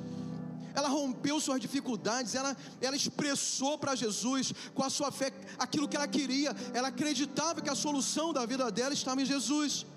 Ela 0.74 0.89
rompeu 0.89 1.39
suas 1.39 1.60
dificuldades, 1.60 2.36
ela, 2.36 2.56
ela 2.79 2.96
expressou 2.96 3.79
para 3.79 3.96
Jesus, 3.96 4.53
com 4.75 4.84
a 4.84 4.89
sua 4.89 5.12
fé, 5.12 5.32
aquilo 5.58 5.88
que 5.88 5.96
ela 5.96 6.08
queria. 6.08 6.56
Ela 6.74 6.89
acreditava 6.89 7.62
que 7.62 7.70
a 7.70 7.75
solução 7.75 8.32
da 8.32 8.46
vida 8.46 8.70
dela 8.72 8.94
estava 8.94 9.22
em 9.22 9.25
Jesus. 9.25 9.88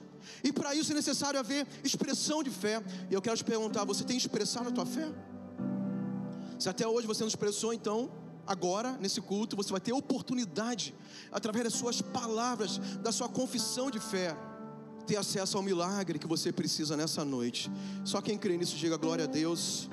E 0.43 0.53
para 0.53 0.75
isso 0.75 0.93
é 0.93 0.95
necessário 0.95 1.39
haver 1.39 1.67
expressão 1.85 2.43
de 2.43 2.51
fé. 2.51 2.83
E 3.11 3.15
eu 3.15 3.23
quero 3.23 3.37
te 3.37 3.45
perguntar: 3.45 3.85
você 3.85 4.05
tem 4.05 4.17
expressado 4.17 4.69
a 4.69 4.73
tua 4.73 4.87
fé? 4.87 5.09
Se 6.59 6.69
até 6.69 6.87
hoje 6.87 7.07
você 7.07 7.21
não 7.23 7.29
expressou, 7.29 7.73
então, 7.73 8.11
agora, 8.47 8.97
nesse 9.01 9.21
culto, 9.21 9.57
você 9.57 9.71
vai 9.71 9.81
ter 9.81 9.93
oportunidade, 9.93 10.95
através 11.33 11.65
das 11.65 11.75
suas 11.75 12.03
palavras, 12.03 12.79
da 13.03 13.11
sua 13.11 13.29
confissão 13.29 13.91
de 13.91 13.99
fé, 13.99 14.37
ter 15.07 15.17
acesso 15.17 15.57
ao 15.57 15.63
milagre 15.63 16.19
que 16.19 16.27
você 16.27 16.53
precisa 16.53 16.97
nessa 16.97 17.25
noite. 17.25 17.71
Só 18.05 18.21
quem 18.21 18.37
crê 18.37 18.57
nisso, 18.57 18.77
diga 18.77 18.97
glória 18.97 19.25
a 19.25 19.29
Deus, 19.29 19.89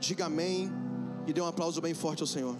diga 0.00 0.26
amém 0.26 0.72
e 1.26 1.32
dê 1.32 1.40
um 1.42 1.46
aplauso 1.46 1.80
bem 1.80 1.92
forte 1.92 2.22
ao 2.22 2.26
Senhor. 2.26 2.56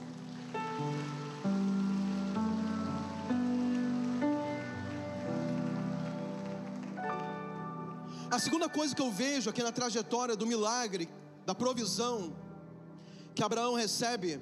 A 8.30 8.38
segunda 8.38 8.68
coisa 8.68 8.94
que 8.94 9.00
eu 9.00 9.10
vejo 9.10 9.48
aqui 9.48 9.62
na 9.62 9.72
trajetória 9.72 10.36
do 10.36 10.46
milagre, 10.46 11.08
da 11.46 11.54
provisão, 11.54 12.36
que 13.34 13.42
Abraão 13.42 13.74
recebe 13.74 14.38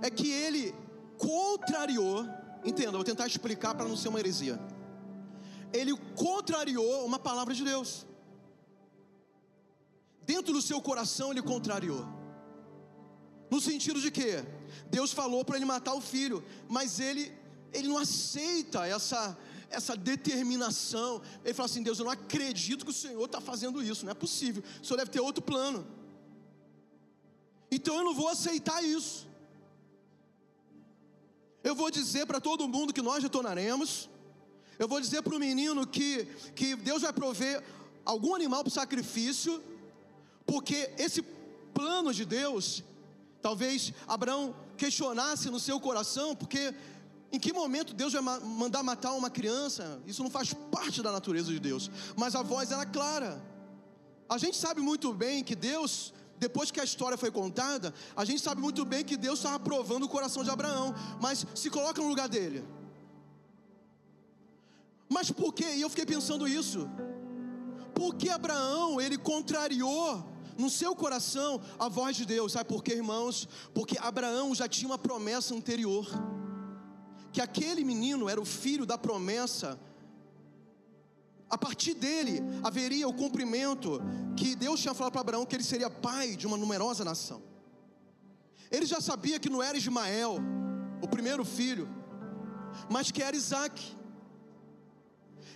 é 0.00 0.08
que 0.08 0.30
ele 0.30 0.74
contrariou, 1.18 2.26
entenda, 2.64 2.92
vou 2.92 3.04
tentar 3.04 3.26
explicar 3.26 3.74
para 3.74 3.86
não 3.86 3.96
ser 3.96 4.08
uma 4.08 4.18
heresia. 4.18 4.58
Ele 5.70 5.94
contrariou 6.14 7.04
uma 7.04 7.18
palavra 7.18 7.52
de 7.52 7.62
Deus. 7.62 8.06
Dentro 10.24 10.54
do 10.54 10.62
seu 10.62 10.80
coração 10.80 11.32
ele 11.32 11.42
contrariou. 11.42 12.06
No 13.50 13.60
sentido 13.60 14.00
de 14.00 14.10
que 14.10 14.42
Deus 14.90 15.12
falou 15.12 15.44
para 15.44 15.56
ele 15.56 15.66
matar 15.66 15.94
o 15.94 16.00
filho, 16.00 16.42
mas 16.68 17.00
ele 17.00 17.30
ele 17.72 17.88
não 17.88 17.98
aceita 17.98 18.86
essa 18.86 19.36
essa 19.70 19.96
determinação. 19.96 21.22
Ele 21.44 21.54
fala 21.54 21.66
assim: 21.66 21.82
Deus, 21.82 21.98
eu 21.98 22.04
não 22.04 22.12
acredito 22.12 22.84
que 22.84 22.90
o 22.90 22.94
Senhor 22.94 23.24
está 23.24 23.40
fazendo 23.40 23.82
isso, 23.82 24.04
não 24.04 24.12
é 24.12 24.14
possível. 24.14 24.62
O 24.82 24.84
Senhor 24.84 24.98
deve 24.98 25.10
ter 25.10 25.20
outro 25.20 25.42
plano. 25.42 25.86
Então 27.70 27.96
eu 27.96 28.04
não 28.04 28.14
vou 28.14 28.28
aceitar 28.28 28.82
isso. 28.82 29.26
Eu 31.62 31.74
vou 31.74 31.90
dizer 31.90 32.26
para 32.26 32.40
todo 32.40 32.68
mundo 32.68 32.94
que 32.94 33.02
nós 33.02 33.22
retornaremos. 33.22 34.08
Eu 34.78 34.86
vou 34.86 35.00
dizer 35.00 35.22
para 35.22 35.34
o 35.34 35.38
menino 35.38 35.86
que, 35.86 36.24
que 36.54 36.76
Deus 36.76 37.02
vai 37.02 37.12
prover 37.12 37.62
algum 38.04 38.34
animal 38.34 38.62
para 38.62 38.72
sacrifício, 38.72 39.62
porque 40.46 40.90
esse 40.96 41.22
plano 41.74 42.12
de 42.14 42.24
Deus, 42.24 42.84
talvez 43.42 43.92
Abraão 44.06 44.54
questionasse 44.76 45.50
no 45.50 45.58
seu 45.58 45.80
coração, 45.80 46.36
porque 46.36 46.74
em 47.36 47.38
que 47.38 47.52
momento 47.52 47.92
Deus 47.92 48.14
vai 48.14 48.22
mandar 48.40 48.82
matar 48.82 49.12
uma 49.12 49.28
criança? 49.28 50.00
Isso 50.06 50.22
não 50.22 50.30
faz 50.30 50.54
parte 50.54 51.02
da 51.02 51.12
natureza 51.12 51.52
de 51.52 51.60
Deus, 51.60 51.90
mas 52.16 52.34
a 52.34 52.42
voz 52.42 52.72
era 52.72 52.86
clara. 52.86 53.44
A 54.26 54.38
gente 54.38 54.56
sabe 54.56 54.80
muito 54.80 55.12
bem 55.12 55.44
que 55.44 55.54
Deus 55.54 56.14
depois 56.38 56.70
que 56.70 56.80
a 56.80 56.84
história 56.84 57.16
foi 57.16 57.30
contada, 57.30 57.94
a 58.14 58.24
gente 58.24 58.42
sabe 58.42 58.60
muito 58.60 58.84
bem 58.84 59.04
que 59.04 59.16
Deus 59.16 59.38
estava 59.38 59.58
provando 59.58 60.04
o 60.04 60.08
coração 60.08 60.44
de 60.44 60.50
Abraão, 60.50 60.94
mas 61.20 61.46
se 61.54 61.70
coloca 61.70 62.00
no 62.00 62.08
lugar 62.08 62.28
dele. 62.28 62.62
Mas 65.08 65.30
por 65.30 65.52
quê? 65.52 65.74
E 65.76 65.80
eu 65.80 65.88
fiquei 65.90 66.04
pensando 66.04 66.48
isso. 66.48 66.88
Por 67.94 68.14
que 68.14 68.28
Abraão, 68.28 69.00
ele 69.00 69.16
contrariou 69.16 70.26
no 70.58 70.68
seu 70.68 70.94
coração 70.94 71.60
a 71.78 71.88
voz 71.88 72.16
de 72.16 72.26
Deus? 72.26 72.52
Sabe 72.52 72.68
por 72.68 72.82
quê, 72.82 72.94
irmãos? 72.94 73.48
Porque 73.72 73.96
Abraão 73.98 74.54
já 74.54 74.68
tinha 74.68 74.88
uma 74.88 74.98
promessa 74.98 75.54
anterior. 75.54 76.06
Que 77.36 77.42
aquele 77.42 77.84
menino 77.84 78.30
era 78.30 78.40
o 78.40 78.46
filho 78.46 78.86
da 78.86 78.96
promessa 78.96 79.78
a 81.50 81.58
partir 81.58 81.92
dele 81.92 82.40
haveria 82.62 83.06
o 83.06 83.12
cumprimento 83.12 84.00
que 84.38 84.56
Deus 84.56 84.80
tinha 84.80 84.94
falado 84.94 85.12
para 85.12 85.20
Abraão 85.20 85.44
que 85.44 85.54
ele 85.54 85.62
seria 85.62 85.90
pai 85.90 86.34
de 86.34 86.46
uma 86.46 86.56
numerosa 86.56 87.04
nação. 87.04 87.42
Ele 88.70 88.86
já 88.86 89.02
sabia 89.02 89.38
que 89.38 89.50
não 89.50 89.62
era 89.62 89.76
Ismael, 89.76 90.38
o 91.02 91.06
primeiro 91.06 91.44
filho, 91.44 91.86
mas 92.88 93.10
que 93.10 93.22
era 93.22 93.36
Isaac. 93.36 93.94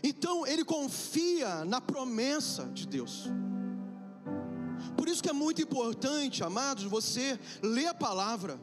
Então 0.03 0.47
ele 0.47 0.66
confia 0.66 1.64
na 1.64 1.81
promessa 1.81 2.66
de 2.66 2.87
Deus. 2.87 3.25
Por 4.99 5.09
isso 5.09 5.23
que 5.23 5.31
é 5.31 5.33
muito 5.33 5.62
importante, 5.62 6.45
amados, 6.45 6.85
você 6.85 7.40
ler 7.62 7.87
a 7.87 7.95
palavra, 7.95 8.61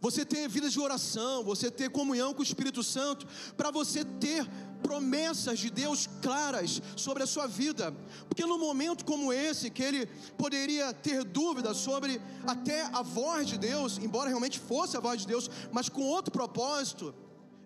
você 0.00 0.24
ter 0.24 0.48
vida 0.48 0.68
de 0.70 0.80
oração, 0.80 1.44
você 1.44 1.70
ter 1.70 1.90
comunhão 1.90 2.32
com 2.32 2.40
o 2.40 2.42
Espírito 2.42 2.82
Santo, 2.82 3.26
para 3.56 3.70
você 3.70 4.04
ter 4.04 4.48
promessas 4.82 5.58
de 5.58 5.70
Deus 5.70 6.08
claras 6.22 6.80
sobre 6.96 7.22
a 7.22 7.26
sua 7.26 7.46
vida, 7.46 7.94
porque 8.28 8.46
num 8.46 8.58
momento 8.58 9.04
como 9.04 9.32
esse, 9.32 9.70
que 9.70 9.82
ele 9.82 10.06
poderia 10.38 10.92
ter 10.94 11.22
dúvidas 11.22 11.76
sobre 11.76 12.20
até 12.46 12.84
a 12.86 13.02
voz 13.02 13.46
de 13.46 13.58
Deus, 13.58 13.98
embora 13.98 14.28
realmente 14.28 14.58
fosse 14.58 14.96
a 14.96 15.00
voz 15.00 15.20
de 15.20 15.26
Deus, 15.26 15.50
mas 15.70 15.88
com 15.88 16.02
outro 16.02 16.32
propósito, 16.32 17.14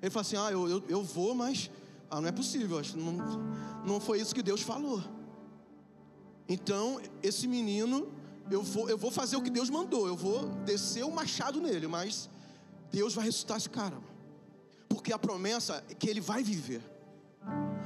ele 0.03 0.11
fala 0.11 0.23
assim: 0.23 0.37
Ah, 0.37 0.51
eu, 0.51 0.69
eu, 0.69 0.85
eu 0.89 1.03
vou, 1.03 1.35
mas 1.35 1.71
ah, 2.11 2.21
não 2.21 2.29
é 2.29 2.33
possível, 2.33 2.83
não, 2.97 3.13
não 3.87 4.01
foi 4.01 4.21
isso 4.21 4.35
que 4.35 4.43
Deus 4.43 4.61
falou. 4.61 5.03
Então, 6.49 7.01
esse 7.23 7.49
menino, 7.49 8.13
eu 8.51 8.63
vou, 8.63 8.89
eu 8.89 8.99
vou 8.99 9.11
fazer 9.11 9.37
o 9.37 9.43
que 9.43 9.51
Deus 9.51 9.71
mandou, 9.71 10.07
eu 10.07 10.17
vou 10.17 10.49
descer 10.65 11.05
o 11.05 11.11
machado 11.11 11.61
nele, 11.61 11.87
mas 11.87 12.29
Deus 12.91 13.15
vai 13.15 13.25
ressuscitar 13.25 13.57
esse 13.57 13.71
cara, 13.71 13.97
porque 14.89 15.13
a 15.13 15.19
promessa 15.19 15.85
é 15.89 15.95
que 15.95 16.09
ele 16.09 16.21
vai 16.21 16.43
viver. 16.43 16.83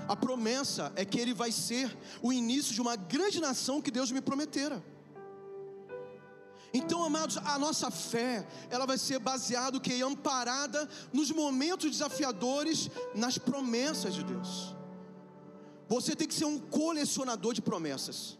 A 0.08 0.16
promessa 0.16 0.92
é 0.96 1.04
que 1.04 1.20
ele 1.20 1.34
vai 1.34 1.52
ser 1.52 1.94
o 2.22 2.32
início 2.32 2.72
de 2.72 2.80
uma 2.80 2.96
grande 2.96 3.40
nação 3.40 3.82
que 3.82 3.90
Deus 3.90 4.10
me 4.10 4.20
prometera. 4.20 4.82
Então, 6.72 7.02
amados, 7.02 7.36
a 7.38 7.58
nossa 7.58 7.90
fé, 7.90 8.46
ela 8.70 8.86
vai 8.86 8.96
ser 8.98 9.18
baseada 9.18 9.80
que 9.80 10.02
amparada 10.02 10.88
nos 11.12 11.30
momentos 11.30 11.90
desafiadores, 11.90 12.90
nas 13.14 13.36
promessas 13.36 14.14
de 14.14 14.22
Deus. 14.22 14.74
Você 15.88 16.14
tem 16.14 16.28
que 16.28 16.34
ser 16.34 16.44
um 16.44 16.58
colecionador 16.58 17.52
de 17.54 17.62
promessas. 17.62 18.37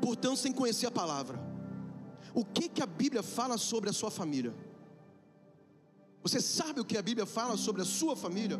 Portanto, 0.00 0.36
sem 0.36 0.52
conhecer 0.52 0.86
a 0.86 0.90
palavra. 0.90 1.38
O 2.34 2.44
que 2.44 2.68
que 2.68 2.82
a 2.82 2.86
Bíblia 2.86 3.22
fala 3.22 3.56
sobre 3.58 3.90
a 3.90 3.92
sua 3.92 4.10
família? 4.10 4.54
Você 6.22 6.40
sabe 6.40 6.80
o 6.80 6.84
que 6.84 6.98
a 6.98 7.02
Bíblia 7.02 7.26
fala 7.26 7.56
sobre 7.56 7.82
a 7.82 7.84
sua 7.84 8.14
família? 8.14 8.58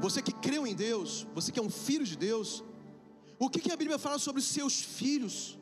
Você 0.00 0.22
que 0.22 0.32
creu 0.32 0.66
em 0.66 0.74
Deus, 0.74 1.26
você 1.34 1.52
que 1.52 1.58
é 1.58 1.62
um 1.62 1.70
filho 1.70 2.04
de 2.04 2.16
Deus, 2.16 2.64
o 3.38 3.48
que, 3.50 3.60
que 3.60 3.72
a 3.72 3.76
Bíblia 3.76 3.98
fala 3.98 4.18
sobre 4.18 4.42
seus 4.42 4.80
filhos? 4.80 5.58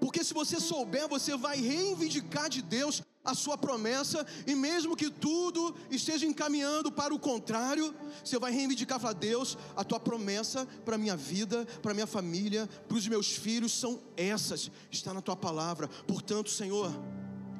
Porque 0.00 0.24
se 0.24 0.34
você 0.34 0.58
souber, 0.58 1.06
você 1.08 1.36
vai 1.36 1.56
reivindicar 1.60 2.48
de 2.48 2.62
Deus 2.62 3.02
a 3.24 3.34
sua 3.34 3.58
promessa, 3.58 4.26
e 4.46 4.54
mesmo 4.54 4.96
que 4.96 5.10
tudo 5.10 5.74
esteja 5.90 6.24
encaminhando 6.26 6.90
para 6.90 7.14
o 7.14 7.18
contrário, 7.18 7.94
você 8.24 8.38
vai 8.38 8.50
reivindicar 8.50 8.98
e 8.98 9.00
falar: 9.00 9.14
Deus, 9.14 9.58
a 9.76 9.84
tua 9.84 10.00
promessa 10.00 10.66
para 10.84 10.94
a 10.94 10.98
minha 10.98 11.16
vida, 11.16 11.66
para 11.82 11.90
a 11.92 11.94
minha 11.94 12.06
família, 12.06 12.68
para 12.88 12.96
os 12.96 13.06
meus 13.06 13.30
filhos 13.30 13.72
são 13.72 14.00
essas, 14.16 14.70
está 14.90 15.12
na 15.12 15.20
tua 15.20 15.36
palavra. 15.36 15.88
Portanto, 16.06 16.50
Senhor, 16.50 16.90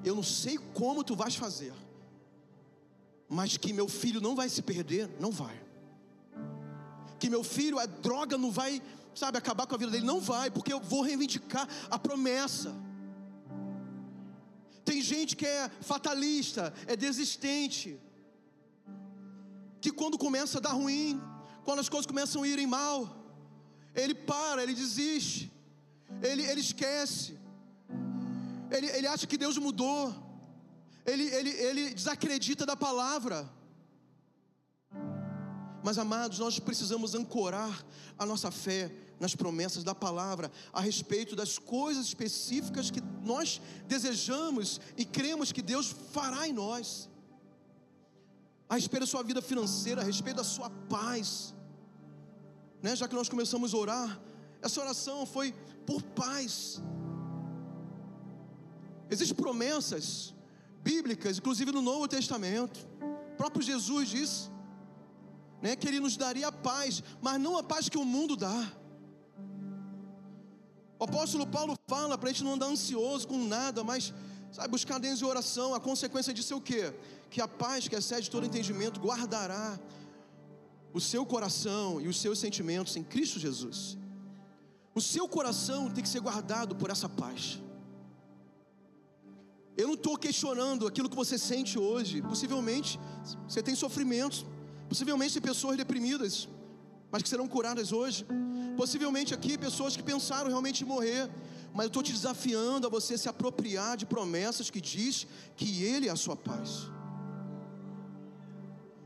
eu 0.04 0.14
não 0.14 0.22
sei 0.22 0.58
como 0.72 1.04
tu 1.04 1.14
vais 1.14 1.36
fazer, 1.36 1.74
mas 3.28 3.56
que 3.56 3.72
meu 3.72 3.88
filho 3.88 4.20
não 4.20 4.34
vai 4.34 4.48
se 4.48 4.62
perder, 4.62 5.10
não 5.20 5.30
vai. 5.30 5.60
Que 7.18 7.28
meu 7.28 7.44
filho, 7.44 7.78
a 7.78 7.84
droga 7.84 8.38
não 8.38 8.50
vai, 8.50 8.80
sabe, 9.14 9.36
acabar 9.36 9.66
com 9.66 9.74
a 9.74 9.78
vida 9.78 9.90
dele, 9.90 10.06
não 10.06 10.20
vai, 10.20 10.50
porque 10.50 10.72
eu 10.72 10.80
vou 10.80 11.02
reivindicar 11.02 11.68
a 11.90 11.98
promessa. 11.98 12.74
Tem 14.84 15.00
gente 15.00 15.36
que 15.36 15.46
é 15.46 15.68
fatalista, 15.80 16.72
é 16.86 16.96
desistente, 16.96 17.98
que 19.80 19.90
quando 19.90 20.18
começa 20.18 20.58
a 20.58 20.60
dar 20.60 20.72
ruim, 20.72 21.20
quando 21.64 21.80
as 21.80 21.88
coisas 21.88 22.06
começam 22.06 22.42
a 22.42 22.48
irem 22.48 22.66
mal, 22.66 22.98
ele 23.94 24.14
para, 24.14 24.62
ele 24.62 24.74
desiste, 24.74 25.52
ele, 26.22 26.42
ele 26.42 26.60
esquece, 26.60 27.38
ele, 28.70 28.86
ele 28.86 29.06
acha 29.06 29.26
que 29.26 29.36
Deus 29.36 29.56
mudou 29.58 30.30
ele, 31.06 31.24
ele, 31.34 31.50
ele 31.50 31.94
desacredita 31.94 32.66
da 32.66 32.76
palavra. 32.76 33.48
Mas 35.82 35.98
amados, 35.98 36.38
nós 36.38 36.58
precisamos 36.58 37.14
ancorar 37.14 37.84
a 38.18 38.26
nossa 38.26 38.50
fé 38.50 38.92
nas 39.18 39.34
promessas 39.34 39.84
da 39.84 39.94
palavra 39.94 40.50
a 40.72 40.80
respeito 40.80 41.34
das 41.36 41.58
coisas 41.58 42.06
específicas 42.06 42.90
que 42.90 43.02
nós 43.22 43.60
desejamos 43.86 44.80
e 44.96 45.04
cremos 45.04 45.52
que 45.52 45.62
Deus 45.62 45.94
fará 46.12 46.46
em 46.46 46.52
nós. 46.52 47.08
A 48.68 48.74
respeito 48.74 49.00
da 49.00 49.06
sua 49.06 49.22
vida 49.22 49.42
financeira, 49.42 50.00
a 50.00 50.04
respeito 50.04 50.36
da 50.36 50.44
sua 50.44 50.70
paz. 50.70 51.54
Né? 52.82 52.94
Já 52.94 53.08
que 53.08 53.14
nós 53.14 53.28
começamos 53.28 53.74
a 53.74 53.76
orar, 53.76 54.20
essa 54.62 54.80
oração 54.80 55.26
foi 55.26 55.52
por 55.86 56.02
paz. 56.02 56.80
Existem 59.10 59.36
promessas 59.36 60.34
bíblicas, 60.82 61.38
inclusive 61.38 61.72
no 61.72 61.82
Novo 61.82 62.06
Testamento. 62.06 62.88
O 63.32 63.36
próprio 63.36 63.62
Jesus 63.62 64.08
disse 64.08 64.50
né, 65.62 65.76
que 65.76 65.86
Ele 65.86 66.00
nos 66.00 66.16
daria 66.16 66.50
paz, 66.50 67.02
mas 67.20 67.40
não 67.40 67.56
a 67.56 67.62
paz 67.62 67.88
que 67.88 67.98
o 67.98 68.04
mundo 68.04 68.36
dá. 68.36 68.72
O 70.98 71.04
apóstolo 71.04 71.46
Paulo 71.46 71.74
fala 71.86 72.18
para 72.18 72.28
a 72.28 72.32
gente 72.32 72.44
não 72.44 72.54
andar 72.54 72.66
ansioso 72.66 73.26
com 73.26 73.38
nada, 73.38 73.82
mas 73.82 74.12
sabe, 74.52 74.68
buscar 74.68 74.98
Deus 74.98 75.18
de 75.18 75.24
oração. 75.24 75.74
A 75.74 75.80
consequência 75.80 76.32
disso 76.32 76.52
é 76.52 76.56
o 76.56 76.60
quê? 76.60 76.92
Que 77.30 77.40
a 77.40 77.48
paz 77.48 77.88
que 77.88 77.96
excede 77.96 78.30
todo 78.30 78.46
entendimento 78.46 79.00
guardará 79.00 79.78
o 80.92 81.00
seu 81.00 81.24
coração 81.24 82.00
e 82.00 82.08
os 82.08 82.20
seus 82.20 82.38
sentimentos 82.38 82.96
em 82.96 83.02
Cristo 83.02 83.38
Jesus. 83.38 83.96
O 84.94 85.00
seu 85.00 85.28
coração 85.28 85.88
tem 85.88 86.02
que 86.02 86.08
ser 86.08 86.20
guardado 86.20 86.74
por 86.74 86.90
essa 86.90 87.08
paz. 87.08 87.60
Eu 89.76 89.86
não 89.86 89.94
estou 89.94 90.16
questionando 90.18 90.86
aquilo 90.86 91.08
que 91.08 91.16
você 91.16 91.38
sente 91.38 91.78
hoje. 91.78 92.20
Possivelmente 92.20 92.98
você 93.48 93.62
tem 93.62 93.74
sofrimentos, 93.74 94.44
possivelmente 94.90 95.40
pessoas 95.40 95.76
deprimidas, 95.76 96.48
mas 97.12 97.22
que 97.22 97.28
serão 97.28 97.46
curadas 97.46 97.92
hoje. 97.92 98.26
Possivelmente 98.76 99.32
aqui 99.32 99.56
pessoas 99.56 99.96
que 99.96 100.02
pensaram 100.02 100.48
realmente 100.48 100.84
morrer, 100.84 101.30
mas 101.72 101.84
eu 101.84 101.90
estou 101.92 102.02
te 102.02 102.12
desafiando 102.12 102.88
a 102.88 102.90
você 102.90 103.16
se 103.16 103.28
apropriar 103.28 103.96
de 103.96 104.04
promessas 104.04 104.68
que 104.68 104.80
diz 104.80 105.28
que 105.56 105.84
Ele 105.84 106.08
é 106.08 106.10
a 106.10 106.16
sua 106.16 106.34
paz. 106.34 106.70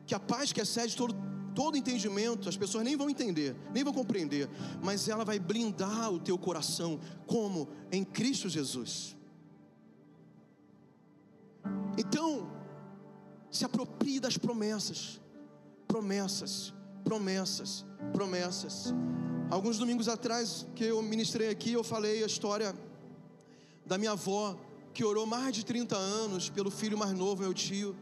Que 0.06 0.14
a 0.14 0.20
paz 0.20 0.54
que 0.54 0.60
excede 0.62 0.96
todo, 0.96 1.14
todo 1.54 1.76
entendimento, 1.76 2.48
as 2.48 2.56
pessoas 2.56 2.82
nem 2.82 2.96
vão 2.96 3.10
entender, 3.10 3.54
nem 3.74 3.84
vão 3.84 3.92
compreender, 3.92 4.48
mas 4.82 5.06
ela 5.06 5.24
vai 5.24 5.38
blindar 5.38 6.10
o 6.10 6.18
teu 6.18 6.38
coração, 6.38 6.98
como 7.26 7.68
em 7.92 8.04
Cristo 8.04 8.48
Jesus. 8.48 9.14
Então, 11.98 12.50
se 13.50 13.66
aproprie 13.66 14.18
das 14.18 14.38
promessas, 14.38 15.20
promessas, 15.94 16.74
promessas, 17.04 17.84
promessas. 18.12 18.92
Alguns 19.48 19.78
domingos 19.78 20.08
atrás 20.08 20.66
que 20.74 20.82
eu 20.82 21.00
ministrei 21.00 21.48
aqui, 21.48 21.72
eu 21.72 21.84
falei 21.84 22.24
a 22.24 22.26
história 22.26 22.74
da 23.86 23.96
minha 23.96 24.10
avó, 24.10 24.58
que 24.92 25.04
orou 25.04 25.24
mais 25.24 25.54
de 25.54 25.64
30 25.64 25.96
anos 25.96 26.50
pelo 26.50 26.68
filho 26.68 26.98
mais 26.98 27.12
novo, 27.12 27.42
meu 27.42 27.54
tio, 27.54 27.94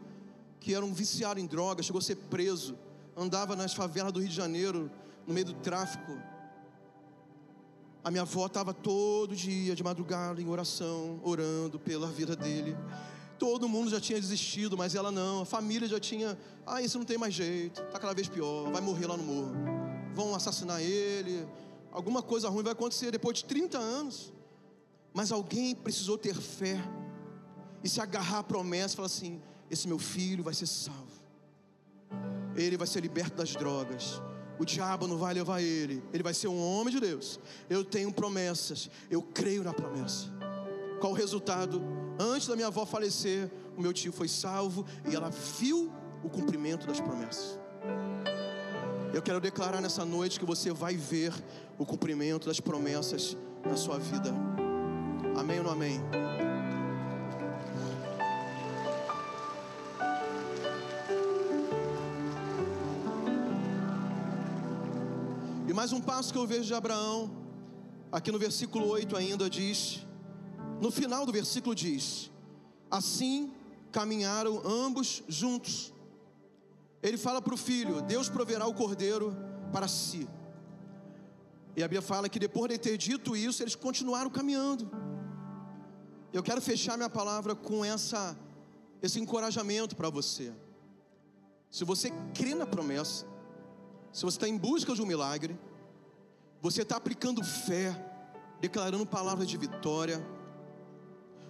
que 0.59 0.73
era 0.73 0.83
um 0.83 0.91
viciado 0.91 1.39
em 1.39 1.45
drogas, 1.45 1.85
chegou 1.85 1.99
a 1.99 2.01
ser 2.01 2.15
preso, 2.15 2.75
andava 3.15 3.55
nas 3.55 3.75
favelas 3.75 4.11
do 4.11 4.19
Rio 4.19 4.29
de 4.29 4.35
Janeiro, 4.35 4.89
no 5.27 5.31
meio 5.31 5.45
do 5.45 5.53
tráfico. 5.53 6.17
A 8.03 8.09
minha 8.09 8.23
avó 8.23 8.47
estava 8.47 8.73
todo 8.73 9.35
dia 9.35 9.75
de 9.75 9.83
madrugada 9.83 10.41
em 10.41 10.49
oração, 10.49 11.19
orando 11.23 11.77
pela 11.77 12.07
vida 12.07 12.35
dele. 12.35 12.75
Todo 13.43 13.67
mundo 13.67 13.89
já 13.89 13.99
tinha 13.99 14.17
desistido, 14.17 14.77
mas 14.77 14.95
ela 14.95 15.11
não. 15.11 15.41
A 15.41 15.45
família 15.45 15.85
já 15.85 15.99
tinha, 15.99 16.39
ah, 16.65 16.81
isso 16.81 16.97
não 16.97 17.05
tem 17.05 17.17
mais 17.17 17.33
jeito, 17.33 17.81
está 17.81 17.99
cada 17.99 18.13
vez 18.13 18.29
pior, 18.29 18.71
vai 18.71 18.81
morrer 18.81 19.05
lá 19.05 19.17
no 19.17 19.23
morro. 19.23 19.51
Vão 20.13 20.33
assassinar 20.33 20.81
ele, 20.81 21.45
alguma 21.91 22.21
coisa 22.21 22.47
ruim 22.47 22.63
vai 22.63 22.71
acontecer 22.71 23.11
depois 23.11 23.39
de 23.39 23.43
30 23.43 23.77
anos. 23.77 24.31
Mas 25.13 25.29
alguém 25.29 25.75
precisou 25.75 26.17
ter 26.17 26.33
fé 26.33 26.81
e 27.83 27.89
se 27.89 27.99
agarrar 27.99 28.39
à 28.39 28.43
promessa 28.43 28.93
e 28.93 28.95
falar 28.95 29.07
assim: 29.07 29.41
esse 29.69 29.89
meu 29.89 29.99
filho 29.99 30.41
vai 30.41 30.53
ser 30.53 30.65
salvo. 30.65 31.21
Ele 32.55 32.77
vai 32.77 32.87
ser 32.87 33.01
liberto 33.01 33.35
das 33.35 33.51
drogas. 33.51 34.21
O 34.57 34.63
diabo 34.63 35.05
não 35.05 35.17
vai 35.17 35.33
levar 35.33 35.61
ele. 35.61 36.01
Ele 36.13 36.23
vai 36.23 36.33
ser 36.33 36.47
um 36.47 36.65
homem 36.65 36.93
de 36.93 37.01
Deus. 37.01 37.41
Eu 37.69 37.83
tenho 37.83 38.09
promessas. 38.09 38.89
Eu 39.11 39.21
creio 39.21 39.65
na 39.65 39.73
promessa. 39.73 40.27
Qual 41.01 41.11
o 41.11 41.15
resultado? 41.15 42.02
Antes 42.19 42.47
da 42.47 42.55
minha 42.55 42.67
avó 42.67 42.85
falecer, 42.85 43.51
o 43.75 43.81
meu 43.81 43.91
tio 43.91 44.11
foi 44.11 44.27
salvo 44.27 44.85
e 45.09 45.15
ela 45.15 45.29
viu 45.29 45.91
o 46.23 46.29
cumprimento 46.29 46.85
das 46.85 46.99
promessas. 46.99 47.59
Eu 49.13 49.21
quero 49.21 49.39
declarar 49.39 49.81
nessa 49.81 50.05
noite 50.05 50.39
que 50.39 50.45
você 50.45 50.71
vai 50.71 50.95
ver 50.95 51.33
o 51.77 51.85
cumprimento 51.85 52.47
das 52.47 52.59
promessas 52.59 53.37
na 53.65 53.75
sua 53.75 53.97
vida. 53.97 54.33
Amém 55.37 55.59
ou 55.59 55.65
não 55.65 55.71
amém? 55.71 56.01
E 65.67 65.73
mais 65.73 65.91
um 65.91 66.01
passo 66.01 66.31
que 66.31 66.37
eu 66.37 66.45
vejo 66.45 66.65
de 66.65 66.73
Abraão, 66.73 67.31
aqui 68.11 68.31
no 68.31 68.37
versículo 68.37 68.87
8 68.87 69.15
ainda 69.15 69.49
diz: 69.49 70.05
no 70.83 70.91
final 70.91 71.25
do 71.25 71.31
versículo 71.31 71.73
diz: 71.73 72.29
Assim 72.91 73.53
caminharam 73.89 74.61
ambos 74.65 75.23
juntos. 75.29 75.93
Ele 77.01 77.17
fala 77.17 77.41
para 77.41 77.53
o 77.53 77.57
filho: 77.57 78.01
Deus 78.01 78.27
proverá 78.27 78.67
o 78.67 78.73
cordeiro 78.73 79.33
para 79.71 79.87
si. 79.87 80.27
E 81.73 81.81
a 81.81 81.87
Bíblia 81.87 82.01
fala 82.01 82.27
que 82.27 82.37
depois 82.37 82.69
de 82.69 82.77
ter 82.77 82.97
dito 82.97 83.33
isso, 83.33 83.63
eles 83.63 83.75
continuaram 83.75 84.29
caminhando. 84.29 84.91
Eu 86.33 86.43
quero 86.43 86.61
fechar 86.61 86.97
minha 86.97 87.09
palavra 87.09 87.55
com 87.55 87.85
essa, 87.85 88.37
esse 89.01 89.21
encorajamento 89.21 89.95
para 89.95 90.09
você. 90.09 90.51
Se 91.71 91.85
você 91.85 92.11
crê 92.33 92.53
na 92.53 92.65
promessa, 92.65 93.25
se 94.11 94.25
você 94.25 94.35
está 94.35 94.49
em 94.49 94.57
busca 94.57 94.93
de 94.93 95.01
um 95.01 95.05
milagre, 95.05 95.57
você 96.61 96.81
está 96.81 96.97
aplicando 96.97 97.41
fé, 97.41 97.89
declarando 98.59 99.05
palavras 99.05 99.47
de 99.47 99.55
vitória, 99.55 100.21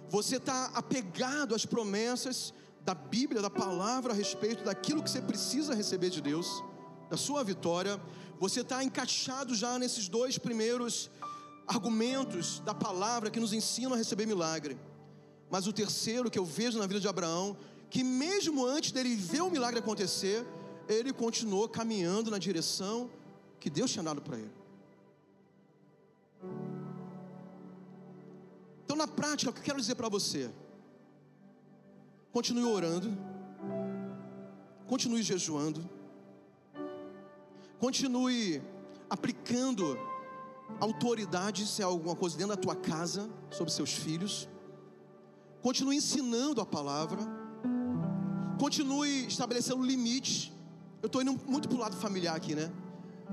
você 0.08 0.36
está 0.36 0.70
apegado 0.74 1.54
às 1.54 1.64
promessas 1.66 2.52
da 2.84 2.94
Bíblia, 2.94 3.40
da 3.40 3.50
palavra 3.50 4.12
a 4.12 4.16
respeito 4.16 4.62
daquilo 4.64 5.02
que 5.02 5.10
você 5.10 5.22
precisa 5.22 5.74
receber 5.74 6.10
de 6.10 6.20
Deus, 6.20 6.62
da 7.08 7.16
sua 7.16 7.42
vitória. 7.42 8.00
Você 8.38 8.60
está 8.60 8.84
encaixado 8.84 9.54
já 9.54 9.78
nesses 9.78 10.08
dois 10.08 10.36
primeiros 10.36 11.10
argumentos 11.66 12.60
da 12.60 12.74
palavra 12.74 13.30
que 13.30 13.40
nos 13.40 13.52
ensinam 13.52 13.94
a 13.94 13.96
receber 13.96 14.26
milagre. 14.26 14.78
Mas 15.50 15.66
o 15.66 15.72
terceiro 15.72 16.30
que 16.30 16.38
eu 16.38 16.44
vejo 16.44 16.78
na 16.78 16.86
vida 16.86 17.00
de 17.00 17.08
Abraão, 17.08 17.56
que 17.88 18.04
mesmo 18.04 18.66
antes 18.66 18.92
dele 18.92 19.16
ver 19.16 19.40
o 19.40 19.50
milagre 19.50 19.80
acontecer, 19.80 20.44
ele 20.88 21.12
continuou 21.12 21.68
caminhando 21.68 22.30
na 22.30 22.38
direção 22.38 23.10
que 23.58 23.70
Deus 23.70 23.90
tinha 23.90 24.02
dado 24.02 24.20
para 24.20 24.36
ele. 24.36 24.63
Então, 28.94 29.06
na 29.08 29.12
prática, 29.12 29.50
o 29.50 29.52
que 29.52 29.58
eu 29.58 29.64
quero 29.64 29.80
dizer 29.80 29.96
para 29.96 30.08
você? 30.08 30.48
Continue 32.30 32.62
orando, 32.62 33.18
continue 34.86 35.20
jejuando, 35.20 35.90
continue 37.80 38.62
aplicando 39.10 39.98
autoridade, 40.78 41.66
se 41.66 41.82
é 41.82 41.84
alguma 41.84 42.14
coisa 42.14 42.38
dentro 42.38 42.54
da 42.54 42.62
tua 42.62 42.76
casa, 42.76 43.28
sobre 43.50 43.72
seus 43.72 43.92
filhos, 43.92 44.48
continue 45.60 45.96
ensinando 45.96 46.60
a 46.60 46.66
palavra, 46.66 47.18
continue 48.60 49.26
estabelecendo 49.26 49.82
limites. 49.82 50.52
Eu 51.02 51.08
estou 51.08 51.20
indo 51.20 51.36
muito 51.48 51.68
para 51.68 51.76
o 51.76 51.80
lado 51.80 51.96
familiar 51.96 52.36
aqui, 52.36 52.54
né? 52.54 52.70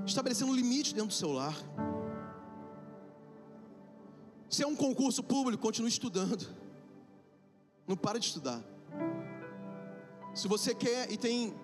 Estabelecendo 0.07 0.55
limites 0.55 0.91
dentro 0.91 1.09
do 1.09 1.13
seu 1.13 1.31
lar. 1.31 1.55
Se 4.51 4.63
é 4.63 4.67
um 4.67 4.75
concurso 4.75 5.23
público, 5.23 5.63
continue 5.63 5.89
estudando. 5.89 6.45
Não 7.87 7.95
para 7.95 8.19
de 8.19 8.25
estudar. 8.25 8.61
Se 10.35 10.45
você 10.45 10.75
quer 10.75 11.09
e 11.09 11.15
tem 11.15 11.55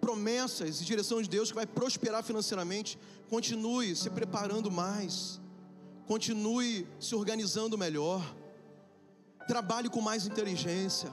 promessas 0.00 0.80
e 0.80 0.84
direção 0.84 1.20
de 1.20 1.28
Deus 1.28 1.48
que 1.48 1.56
vai 1.56 1.66
prosperar 1.66 2.22
financeiramente, 2.22 2.96
continue 3.28 3.96
se 3.96 4.08
preparando 4.10 4.70
mais. 4.70 5.40
Continue 6.06 6.86
se 7.00 7.16
organizando 7.16 7.76
melhor. 7.76 8.22
Trabalhe 9.48 9.90
com 9.90 10.00
mais 10.00 10.24
inteligência. 10.24 11.10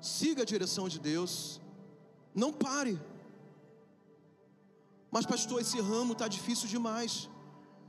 Siga 0.00 0.42
a 0.42 0.46
direção 0.46 0.88
de 0.88 1.00
Deus. 1.00 1.60
Não 2.32 2.52
pare. 2.52 3.00
Mas, 5.10 5.26
pastor, 5.26 5.60
esse 5.60 5.80
ramo 5.80 6.12
está 6.12 6.28
difícil 6.28 6.68
demais. 6.68 7.28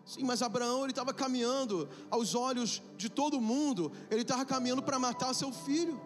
Sim, 0.06 0.24
mas 0.24 0.44
Abraão 0.44 0.84
ele 0.84 0.92
estava 0.92 1.12
caminhando 1.14 1.90
aos 2.12 2.36
olhos 2.36 2.82
de 2.96 3.10
todo 3.10 3.42
mundo, 3.42 3.92
ele 4.12 4.22
estava 4.22 4.46
caminhando 4.46 4.84
para 4.84 5.00
matar 5.00 5.34
seu 5.34 5.52
filho. 5.52 6.00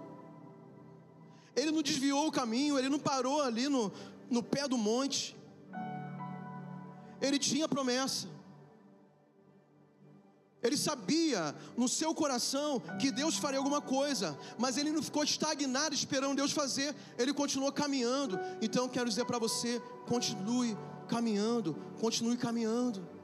Ele 1.54 1.72
não 1.72 1.82
desviou 1.82 2.28
o 2.28 2.32
caminho, 2.32 2.80
ele 2.80 2.88
não 2.88 3.00
parou 3.00 3.42
ali 3.42 3.68
no, 3.68 3.92
no 4.30 4.42
pé 4.42 4.68
do 4.68 4.78
monte, 4.78 5.36
ele 7.22 7.38
tinha 7.38 7.68
promessa. 7.68 8.28
Ele 10.62 10.78
sabia 10.78 11.56
no 11.78 11.88
seu 11.88 12.14
coração 12.14 12.82
que 13.00 13.12
Deus 13.12 13.38
faria 13.38 13.60
alguma 13.60 13.82
coisa, 13.82 14.38
mas 14.58 14.78
ele 14.78 14.92
não 14.92 15.02
ficou 15.02 15.24
estagnado 15.24 15.96
esperando 15.96 16.36
Deus 16.36 16.52
fazer, 16.52 16.94
ele 17.18 17.34
continuou 17.34 17.72
caminhando. 17.72 18.40
Então 18.62 18.88
quero 18.88 19.10
dizer 19.10 19.26
para 19.26 19.40
você: 19.40 19.82
continue 20.06 20.78
caminhando, 21.08 21.76
continue 22.00 22.38
caminhando. 22.38 23.19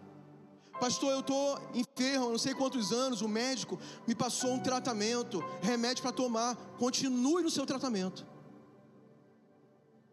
Pastor, 0.80 1.12
eu 1.14 1.22
estou 1.22 1.60
enfermo, 1.74 2.30
não 2.30 2.38
sei 2.38 2.54
quantos 2.54 2.92
anos, 2.92 3.22
o 3.22 3.28
médico 3.28 3.80
me 4.06 4.14
passou 4.14 4.52
um 4.52 4.60
tratamento, 4.60 5.44
remédio 5.62 6.02
para 6.02 6.12
tomar. 6.12 6.56
Continue 6.78 7.44
no 7.44 7.50
seu 7.50 7.66
tratamento. 7.66 8.26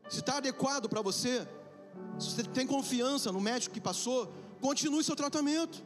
Se 0.08 0.20
está 0.20 0.36
adequado 0.36 0.88
para 0.88 1.02
você, 1.02 1.48
se 2.18 2.30
você 2.30 2.42
tem 2.44 2.66
confiança 2.66 3.32
no 3.32 3.40
médico 3.40 3.74
que 3.74 3.80
passou, 3.80 4.32
continue 4.60 5.02
seu 5.02 5.16
tratamento. 5.16 5.82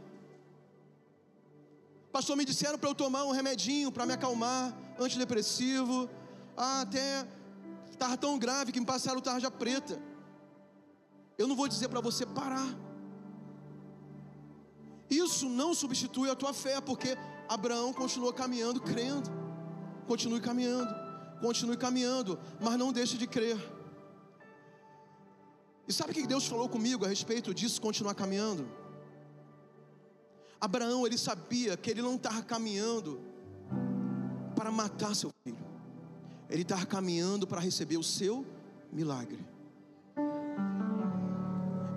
Pastor, 2.13 2.37
me 2.37 2.45
disseram 2.45 2.79
para 2.79 2.91
eu 2.91 2.95
tomar 2.95 3.25
um 3.25 3.31
remedinho 3.31 3.91
para 3.91 4.07
me 4.07 4.13
acalmar, 4.13 4.77
antidepressivo. 4.99 6.09
Ah, 6.57 6.83
até 6.83 7.27
estava 7.91 8.17
tão 8.17 8.39
grave 8.39 8.73
que 8.73 8.81
me 8.81 8.87
passaram 8.87 9.21
tarja 9.21 9.51
preta. 9.51 10.01
Eu 11.39 11.47
não 11.47 11.57
vou 11.57 11.69
dizer 11.69 11.89
para 11.89 12.01
você 12.01 12.25
parar. 12.25 12.86
Isso 15.09 15.49
não 15.49 15.75
substitui 15.75 16.29
a 16.31 16.35
tua 16.35 16.53
fé, 16.53 16.81
porque 16.81 17.17
Abraão 17.49 17.93
continuou 17.93 18.33
caminhando, 18.33 18.81
crendo. 18.81 19.31
Continue 20.07 20.41
caminhando, 20.41 20.95
continue 21.41 21.77
caminhando, 21.77 22.39
mas 22.61 22.79
não 22.79 22.93
deixe 22.93 23.19
de 23.19 23.27
crer. 23.27 23.59
E 25.89 25.93
sabe 25.93 26.11
o 26.11 26.15
que 26.15 26.27
Deus 26.27 26.47
falou 26.47 26.69
comigo 26.69 27.05
a 27.05 27.09
respeito 27.09 27.53
disso, 27.53 27.81
continuar 27.81 28.15
caminhando? 28.15 28.69
Abraão, 30.61 31.07
ele 31.07 31.19
sabia 31.19 31.77
que 31.77 31.91
ele 31.91 32.03
não 32.03 32.15
estava 32.17 32.43
caminhando 32.43 33.21
para 34.55 34.71
matar 34.71 35.15
seu 35.15 35.31
filho, 35.45 35.59
ele 36.49 36.63
estava 36.63 36.87
caminhando 36.87 37.47
para 37.47 37.61
receber 37.61 37.97
o 37.97 38.03
seu 38.03 38.45
milagre. 38.93 39.45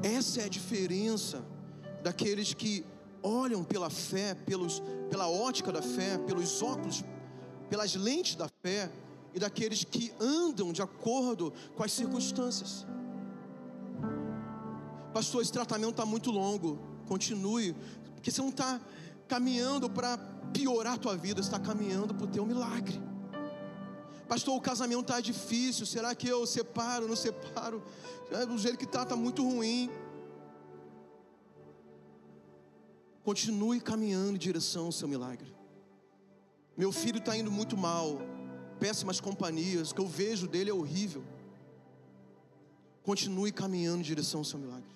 Essa 0.03 0.41
é 0.41 0.45
a 0.45 0.49
diferença 0.49 1.43
daqueles 2.03 2.53
que 2.53 2.85
olham 3.21 3.63
pela 3.63 3.89
fé, 3.89 4.33
pelos, 4.33 4.81
pela 5.09 5.29
ótica 5.29 5.71
da 5.71 5.81
fé, 5.81 6.17
pelos 6.19 6.61
óculos, 6.61 7.03
pelas 7.69 7.95
lentes 7.95 8.35
da 8.35 8.49
fé, 8.61 8.91
e 9.33 9.39
daqueles 9.39 9.83
que 9.83 10.11
andam 10.19 10.73
de 10.73 10.81
acordo 10.81 11.53
com 11.75 11.83
as 11.83 11.91
circunstâncias. 11.91 12.85
Pastor, 15.13 15.41
esse 15.41 15.51
tratamento 15.51 15.91
está 15.91 16.05
muito 16.05 16.31
longo. 16.31 16.79
Continue, 17.07 17.75
porque 18.15 18.31
você 18.31 18.41
não 18.41 18.49
está 18.49 18.79
caminhando 19.27 19.89
para 19.89 20.17
piorar 20.53 20.93
a 20.93 20.97
tua 20.97 21.15
vida, 21.15 21.41
você 21.41 21.47
está 21.47 21.59
caminhando 21.59 22.13
para 22.13 22.25
o 22.25 22.27
teu 22.27 22.45
milagre. 22.45 22.99
Pastor, 24.27 24.55
o 24.55 24.61
casamento 24.61 25.01
está 25.01 25.19
difícil. 25.19 25.87
Será 25.87 26.13
que 26.13 26.27
eu 26.27 26.45
separo, 26.45 27.07
não 27.07 27.15
separo? 27.15 27.81
O 28.53 28.57
jeito 28.59 28.77
que 28.77 28.85
está, 28.85 29.01
está 29.01 29.15
muito 29.15 29.43
ruim. 29.43 29.89
Continue 33.29 33.79
caminhando 33.79 34.37
em 34.37 34.39
direção 34.39 34.87
ao 34.87 34.91
seu 34.91 35.07
milagre. 35.07 35.53
Meu 36.75 36.91
filho 36.91 37.19
está 37.19 37.37
indo 37.37 37.51
muito 37.51 37.77
mal, 37.77 38.17
péssimas 38.79 39.21
companhias, 39.21 39.91
o 39.91 39.93
que 39.93 40.01
eu 40.01 40.07
vejo 40.07 40.47
dele 40.47 40.71
é 40.71 40.73
horrível. 40.73 41.23
Continue 43.03 43.51
caminhando 43.51 43.99
em 43.99 44.01
direção 44.01 44.39
ao 44.39 44.43
seu 44.43 44.57
milagre. 44.57 44.89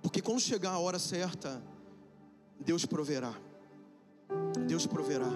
Porque 0.00 0.22
quando 0.22 0.38
chegar 0.38 0.70
a 0.74 0.78
hora 0.78 1.00
certa, 1.00 1.60
Deus 2.60 2.86
proverá. 2.86 3.34
Deus 4.68 4.86
proverá. 4.86 5.32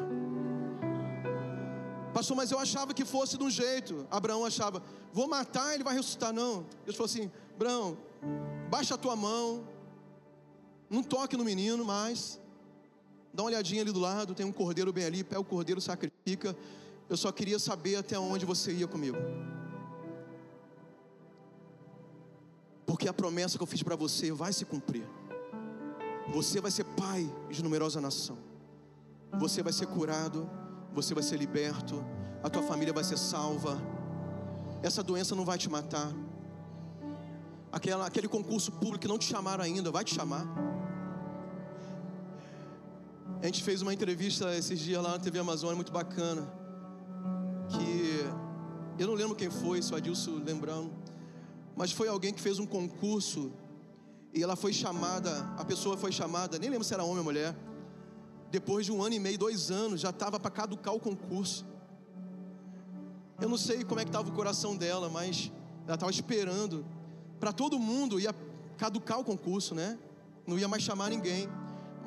Pastor, 2.15 2.37
mas 2.37 2.53
eu 2.53 2.61
achava 2.61 2.95
que 2.95 3.05
fosse 3.05 3.37
de 3.37 3.43
um 3.43 3.51
jeito. 3.51 4.07
Abraão 4.09 4.45
achava, 4.45 4.81
vou 5.13 5.27
matar, 5.27 5.75
ele 5.75 5.83
vai 5.83 5.97
ressuscitar. 5.97 6.33
Não. 6.33 6.65
Deus 6.85 6.97
falou 6.97 7.11
assim: 7.11 7.29
Abraão, 7.57 7.99
baixa 8.71 8.95
a 8.95 8.99
tua 8.99 9.17
mão, 9.17 9.67
não 10.91 11.03
toque 11.05 11.37
no 11.37 11.45
menino 11.45 11.85
mais. 11.85 12.41
Dá 13.33 13.45
uma 13.45 13.51
olhadinha 13.51 13.81
ali 13.83 13.93
do 13.93 14.01
lado, 14.01 14.35
tem 14.35 14.45
um 14.45 14.53
cordeiro 14.53 14.93
bem 14.93 15.05
ali, 15.05 15.23
pega 15.23 15.41
o 15.41 15.45
cordeiro, 15.45 15.81
sacrifica. 15.81 16.57
Eu 17.09 17.17
só 17.17 17.31
queria 17.31 17.59
saber 17.61 17.97
até 17.97 18.19
onde 18.19 18.45
você 18.45 18.73
ia 18.73 18.89
comigo. 18.89 19.17
Porque 22.85 23.09
a 23.09 23.13
promessa 23.13 23.57
que 23.57 23.63
eu 23.63 23.69
fiz 23.69 23.85
para 23.85 23.95
você 23.95 24.33
vai 24.33 24.53
se 24.53 24.65
cumprir. 24.65 25.07
Você 26.33 26.61
vai 26.61 26.73
ser 26.73 26.85
pai 26.85 27.33
de 27.49 27.63
numerosa 27.63 28.01
nação. 28.01 28.37
Você 29.39 29.63
vai 29.63 29.73
ser 29.73 29.87
curado, 29.87 30.51
você 30.93 31.15
vai 31.15 31.23
ser 31.23 31.37
liberto, 31.37 32.05
a 32.43 32.51
tua 32.51 32.63
família 32.63 32.93
vai 32.93 33.05
ser 33.05 33.17
salva. 33.17 33.81
Essa 34.83 35.05
doença 35.05 35.37
não 35.37 35.45
vai 35.45 35.57
te 35.57 35.71
matar. 35.71 36.13
Aquela, 37.71 38.07
aquele 38.07 38.27
concurso 38.27 38.73
público 38.73 38.99
que 38.99 39.09
não 39.09 39.19
te 39.19 39.27
chamaram 39.27 39.63
ainda, 39.63 39.93
vai 39.93 40.05
te 40.05 40.13
chamar. 40.13 40.70
A 43.43 43.47
gente 43.47 43.63
fez 43.63 43.81
uma 43.81 43.95
entrevista 43.95 44.55
esses 44.55 44.79
dias 44.79 45.03
lá 45.03 45.13
na 45.13 45.19
TV 45.19 45.39
Amazônia, 45.39 45.75
muito 45.75 45.91
bacana. 45.91 46.47
Que 47.71 48.21
eu 48.99 49.07
não 49.07 49.15
lembro 49.15 49.35
quem 49.35 49.49
foi, 49.49 49.81
se 49.81 49.91
o 49.95 49.97
Adilson 49.97 50.43
lembrando. 50.45 50.93
Mas 51.75 51.91
foi 51.91 52.07
alguém 52.07 52.35
que 52.35 52.41
fez 52.41 52.59
um 52.59 52.67
concurso 52.67 53.51
e 54.35 54.43
ela 54.43 54.57
foi 54.57 54.75
chamada, 54.75 55.55
a 55.57 55.65
pessoa 55.65 55.97
foi 55.97 56.13
chamada, 56.13 56.59
nem 56.59 56.69
lembro 56.69 56.85
se 56.85 56.93
era 56.93 57.03
homem 57.03 57.17
ou 57.17 57.25
mulher. 57.25 57.57
Depois 58.51 58.85
de 58.85 58.93
um 58.93 59.03
ano 59.03 59.15
e 59.15 59.19
meio, 59.19 59.39
dois 59.39 59.71
anos, 59.71 60.03
já 60.03 60.11
estava 60.11 60.39
para 60.39 60.51
caducar 60.51 60.95
o 60.95 61.01
concurso. 61.01 61.65
Eu 63.41 63.49
não 63.49 63.57
sei 63.57 63.85
como 63.85 64.01
é 64.01 64.05
que 64.05 64.11
estava 64.11 64.29
o 64.29 64.33
coração 64.33 64.77
dela, 64.77 65.09
mas 65.09 65.51
ela 65.87 65.95
estava 65.95 66.13
esperando. 66.13 66.85
Para 67.39 67.55
todo 67.55 67.79
mundo 67.79 68.21
ia 68.21 68.35
caducar 68.77 69.19
o 69.19 69.25
concurso, 69.25 69.75
né? 69.75 69.99
Não 70.47 70.59
ia 70.59 70.69
mais 70.69 70.83
chamar 70.83 71.09
ninguém 71.09 71.49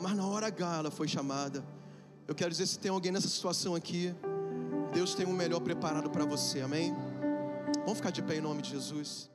mas 0.03 0.17
na 0.17 0.27
hora 0.27 0.47
H 0.47 0.79
ela 0.79 0.91
foi 0.91 1.07
chamada. 1.07 1.63
Eu 2.27 2.35
quero 2.35 2.51
dizer, 2.51 2.67
se 2.67 2.77
tem 2.77 2.91
alguém 2.91 3.09
nessa 3.09 3.29
situação 3.29 3.73
aqui, 3.73 4.13
Deus 4.93 5.15
tem 5.15 5.25
o 5.25 5.29
um 5.29 5.33
melhor 5.33 5.61
preparado 5.61 6.09
para 6.09 6.25
você, 6.25 6.59
amém? 6.59 6.93
Vamos 7.85 7.97
ficar 7.99 8.11
de 8.11 8.21
pé 8.21 8.35
em 8.35 8.41
nome 8.41 8.61
de 8.61 8.69
Jesus. 8.71 9.32